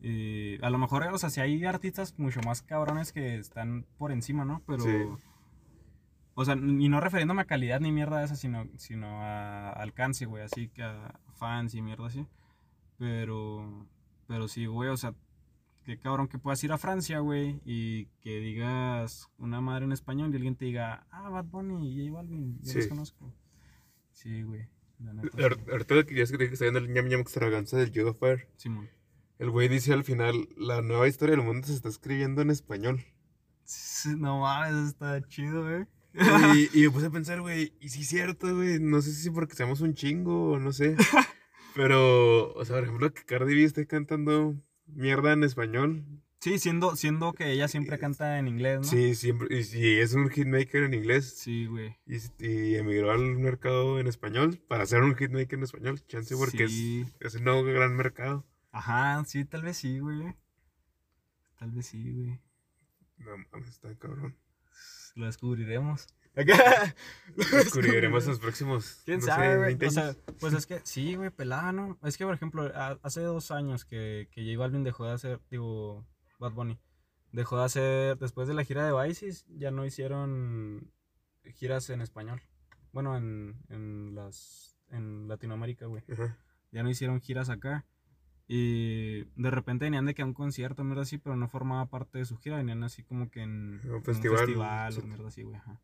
[0.03, 4.12] Eh, a lo mejor, o sea, si hay artistas mucho más cabrones que están por
[4.12, 4.62] encima, ¿no?
[4.66, 4.90] Pero, Sí.
[6.34, 10.24] o sea, y no refiriéndome a calidad ni mierda de esa, sino, sino a alcance,
[10.24, 12.26] güey, así que a fans y mierda así.
[12.98, 13.86] Pero,
[14.26, 15.14] pero sí, güey, o sea,
[15.84, 20.30] qué cabrón que puedas ir a Francia, güey, y que digas una madre en español
[20.32, 22.88] y alguien te diga, ah, Bad Bunny y J Balvin, yo los Sí.
[22.88, 23.32] conozco.
[24.12, 24.66] Sí, güey,
[25.70, 28.48] Ahorita que ya es que está viendo el ñam ñam extravaganza del Yoga Fire.
[28.57, 28.88] Simón.
[29.38, 33.05] El güey dice al final, la nueva historia del mundo se está escribiendo en español.
[34.18, 35.86] No mames, eso está chido, güey.
[36.12, 39.30] Y, y me puse a pensar, güey, y sí es cierto, güey, no sé si
[39.30, 40.96] porque seamos un chingo o no sé.
[41.74, 46.05] Pero, o sea, por ejemplo, que Cardi B esté cantando mierda en español.
[46.41, 48.84] Sí, siendo, siendo que ella siempre canta en inglés, ¿no?
[48.84, 51.99] Sí, siempre, y si es un hitmaker en inglés Sí, güey.
[52.07, 56.66] y, y emigró al mercado en español para hacer un hitmaker en español, chance porque
[56.68, 57.07] Sí.
[57.20, 58.47] es, es un nuevo gran mercado.
[58.72, 60.34] Ajá, sí, tal vez sí, güey.
[61.59, 62.41] Tal vez sí, güey.
[63.18, 64.34] No mames, está cabrón.
[65.16, 66.07] Lo descubriremos.
[67.36, 69.66] Descubriremos en los próximos, ¿Quién no sabe, sé, güey?
[69.76, 71.99] 20 O sea, pues es que sí, güey, pelada, ¿no?
[72.03, 75.41] Es que, por ejemplo, a- hace dos años que, que J Balvin dejó de hacer,
[75.51, 76.07] digo,
[76.41, 76.78] Bad Bunny,
[77.32, 80.91] dejó de hacer, después de la gira de Oasis, ya no hicieron
[81.55, 82.43] giras en español.
[82.93, 86.03] Bueno, en, en las, en Latinoamérica, güey.
[86.72, 87.86] Ya no hicieron giras acá.
[88.49, 92.18] Y de repente venían de que a un concierto, mierda así, pero no formaba parte
[92.18, 95.01] de su gira, venían así como que en Un en festival, un festival sí.
[95.01, 95.55] o mierda así, güey.
[95.57, 95.80] ajá.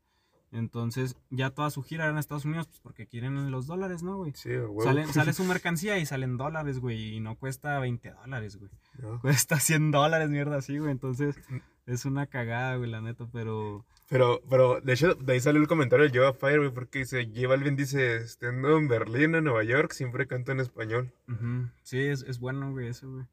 [0.57, 4.17] Entonces, ya toda su gira era en Estados Unidos, pues porque quieren los dólares, ¿no,
[4.17, 4.33] güey?
[4.35, 4.83] Sí, huevo.
[4.83, 8.71] Sale, sale su mercancía y salen dólares, güey, y no cuesta 20 dólares, güey.
[8.99, 9.21] No.
[9.21, 10.91] Cuesta 100 dólares, mierda así, güey.
[10.93, 11.37] Entonces,
[11.85, 13.85] es una cagada, güey, la neta, pero...
[14.09, 17.27] Pero, pero, de hecho, de ahí salió el comentario de Yoga Fire, güey, porque dice,
[17.27, 21.13] J Balvin dice, estando en Berlín, en Nueva York, siempre canto en español.
[21.29, 23.27] Ujú, Sí, es, es bueno, güey, eso, güey.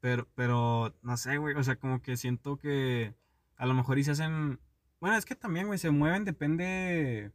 [0.00, 3.14] Pero, pero, no sé, güey, o sea, como que siento que
[3.56, 4.60] a lo mejor y se hacen...
[5.00, 7.32] Bueno, es que también, güey, se mueven, depende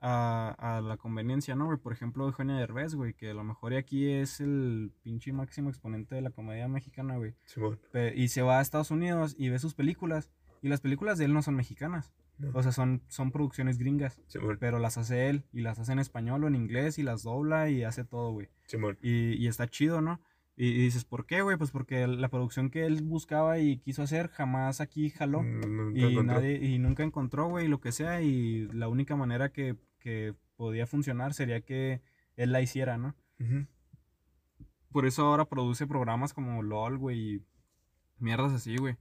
[0.00, 1.78] a, a la conveniencia, ¿no, güey?
[1.78, 6.14] Por ejemplo, Eugenio Derbez, güey, que a lo mejor aquí es el pinche máximo exponente
[6.14, 7.34] de la comedia mexicana, güey.
[7.46, 7.80] Simón.
[8.14, 10.30] Y se va a Estados Unidos y ve sus películas.
[10.62, 12.12] Y las películas de él no son mexicanas.
[12.38, 12.50] No.
[12.52, 14.20] O sea, son, son producciones gringas.
[14.26, 14.56] Simón.
[14.60, 15.44] Pero las hace él.
[15.52, 16.98] Y las hace en español o en inglés.
[16.98, 18.48] Y las dobla y hace todo, güey.
[18.66, 18.98] Simón.
[19.02, 20.20] Y, y está chido, ¿no?
[20.56, 21.56] Y, y dices, ¿por qué, güey?
[21.56, 25.42] Pues porque la producción que él buscaba y quiso hacer jamás aquí jaló.
[25.42, 26.34] Mm, nunca Y, encontró.
[26.34, 28.22] nadie, y nunca encontró, güey, lo que sea.
[28.22, 32.02] Y la única manera que, que podía funcionar sería que
[32.36, 33.16] él la hiciera, ¿no?
[34.92, 37.42] Por eso ahora produce programas como LOL, güey, y
[38.18, 38.96] mierdas así, güey.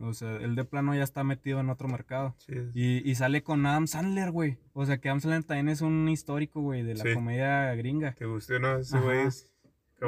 [0.00, 2.34] O sea, él de plano ya está metido en otro mercado.
[2.38, 4.58] Sí, es- Y, y sale con Adam Sandler, güey.
[4.72, 7.14] O sea, que Adam Sandler también es un histórico, güey, de la Sí.
[7.14, 8.14] comedia gringa.
[8.14, 8.78] ¿Te gustó, no?
[8.78, 9.53] Ese güey es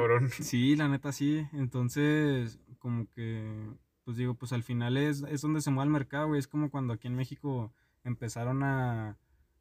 [0.01, 0.29] cabrón.
[0.41, 1.47] Sí, la neta sí.
[1.53, 3.69] Entonces, como que,
[4.05, 6.39] pues digo, pues al final es, es donde se mueve el mercado, güey.
[6.39, 7.71] Es como cuando aquí en México
[8.03, 9.17] empezaron a,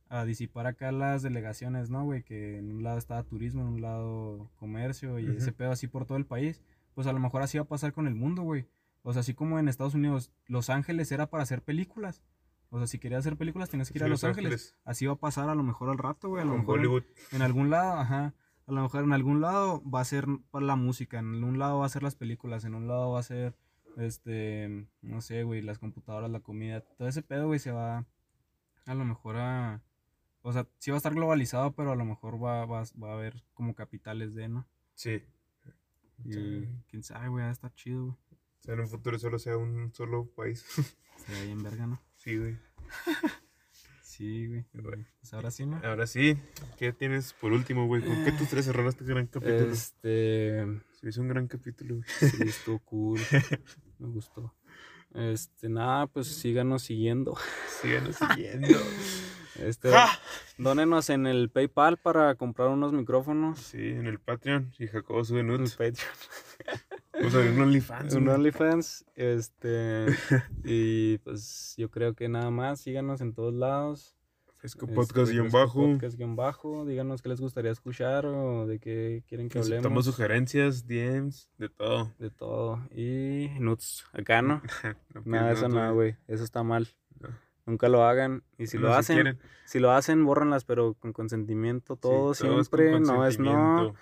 [0.09, 2.23] a disipar acá las delegaciones, ¿no, güey?
[2.23, 6.07] Que en un lado estaba turismo, en un lado comercio y ese pedo así por
[6.07, 6.63] todo el país.
[6.95, 8.67] Pues a lo mejor así va a pasar con el mundo, güey.
[9.03, 12.23] O sea, así como en Estados Unidos, Los Ángeles era para hacer películas.
[12.71, 14.77] O sea, si querías hacer películas, tienes que ir a Los Ángeles.
[14.85, 16.43] Así va a pasar a lo mejor al rato, güey.
[16.43, 17.03] A lo Con mejor en- Hollywood.
[17.33, 18.35] en algún lado, ajá.
[18.67, 21.79] A lo mejor en algún lado va a ser para la música, en un lado
[21.79, 23.55] va a ser las películas, en un lado va a ser,
[23.97, 26.81] este, no sé, güey, las computadoras, la comida.
[26.81, 28.05] Todo ese pedo, güey, se va
[28.87, 29.83] a lo mejor a...
[30.43, 33.15] O sea, sí va a estar globalizado, pero a lo mejor va, va, va a
[33.15, 34.67] haber como capitales de, ¿no?
[34.95, 35.23] Sí.
[36.25, 36.69] Y Sí.
[36.89, 38.17] quién sabe, güey, va a estar chido, güey.
[38.61, 40.65] O sea, en un futuro solo sea un solo país.
[41.17, 42.01] Se ve bien verga, ¿no?
[42.17, 42.57] sí, güey.
[44.17, 44.65] Sí, güey.
[45.21, 45.79] Pues ahora sí, ¿no?
[45.85, 46.39] Ahora sí,
[46.79, 48.03] ¿qué tienes por último, güey?
[48.03, 49.71] ¿Con qué tus tres cerraron este gran capítulo?
[49.71, 50.65] Este...
[51.01, 52.07] Se hizo un gran capítulo, güey.
[52.31, 53.21] Sí, estuvo cool.
[53.99, 54.55] Me gustó.
[55.13, 57.37] Este, nada, pues síganos siguiendo.
[57.83, 58.69] Síganos siguiendo.
[59.59, 60.11] Este, ¡Ja!
[60.59, 63.59] dónenos en el PayPal para comprar unos micrófonos.
[63.59, 64.71] Sí, en el Patreon.
[64.79, 65.71] Y Jacobo sube En el.
[65.71, 65.97] Patreon.
[67.19, 68.15] Vamos a ver un OnlyFans.
[68.15, 68.29] Un.
[68.29, 69.05] OnlyFans.
[69.15, 70.07] Este.
[70.65, 72.81] y pues yo creo que nada más.
[72.81, 74.15] Síganos en todos lados.
[74.55, 75.93] Fresco Este, Podcast guion Fresco bajo.
[75.93, 76.85] Podcast guion bajo.
[76.87, 80.05] Díganos qué les gustaría escuchar o de qué quieren que hablemos.
[80.05, 82.13] sugerencias, DMs, de todo.
[82.19, 82.81] De todo.
[82.91, 84.07] Y nuts.
[84.13, 84.63] Acá no.
[85.15, 86.17] No Nada eso, nada, güey.
[86.27, 86.89] Eso está mal.
[87.21, 87.29] No.
[87.67, 88.45] Nunca lo hagan.
[88.59, 89.39] Y si No, lo hacen, quieren.
[89.65, 91.95] si lo hacen, bórranlas, pero con consentimiento.
[91.95, 93.01] Sí, Todo es con siempre.
[93.01, 93.95] no es no.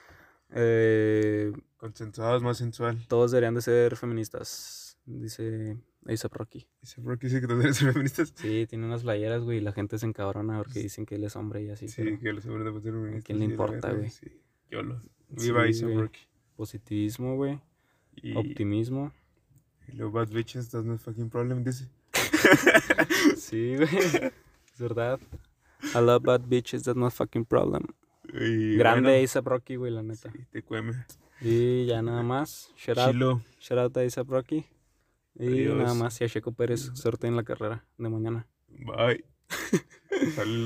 [0.50, 1.52] Eh,
[1.84, 2.98] Consensuado es más sensual.
[3.08, 4.96] todos deberían de ser feministas.
[5.04, 5.76] Dice
[6.06, 6.66] A$AP Rocky.
[7.02, 8.32] ¿por qué dice que todos eres feministas?
[8.34, 11.36] Sí, tiene unas playeras, güey, y la gente se encabrona porque dicen que él es
[11.36, 11.88] hombre y así.
[11.88, 13.24] Sí, pero que los hombres deben ser feministas.
[13.24, 14.08] quién le sí, importa, güey?
[14.08, 14.32] Sí,
[14.70, 14.98] yo lo.
[14.98, 15.98] Sí, Viva Isa güey.
[15.98, 16.20] Rocky.
[16.56, 17.60] Positivismo, güey.
[18.16, 19.12] Y, Optimismo.
[19.86, 21.86] y luego bad bitches, that's no fucking problem, dice.
[23.36, 23.88] Sí, güey.
[24.72, 25.20] Es verdad.
[25.94, 27.82] I love bad bitches, that's not fucking problem.
[28.32, 30.32] Y Grande bueno, A$AP Rocky, güey, la neta.
[30.32, 30.94] sí, te cueme.
[31.40, 32.72] Y ya nada más.
[32.76, 33.42] Shout out, Chilo.
[33.58, 34.66] shout out a A$AP Rocky.
[35.36, 35.76] Y Adiós.
[35.76, 36.20] nada más.
[36.20, 36.90] Y a Checo Pérez.
[36.94, 38.46] Suerte en la carrera de mañana.
[38.68, 39.24] Bye.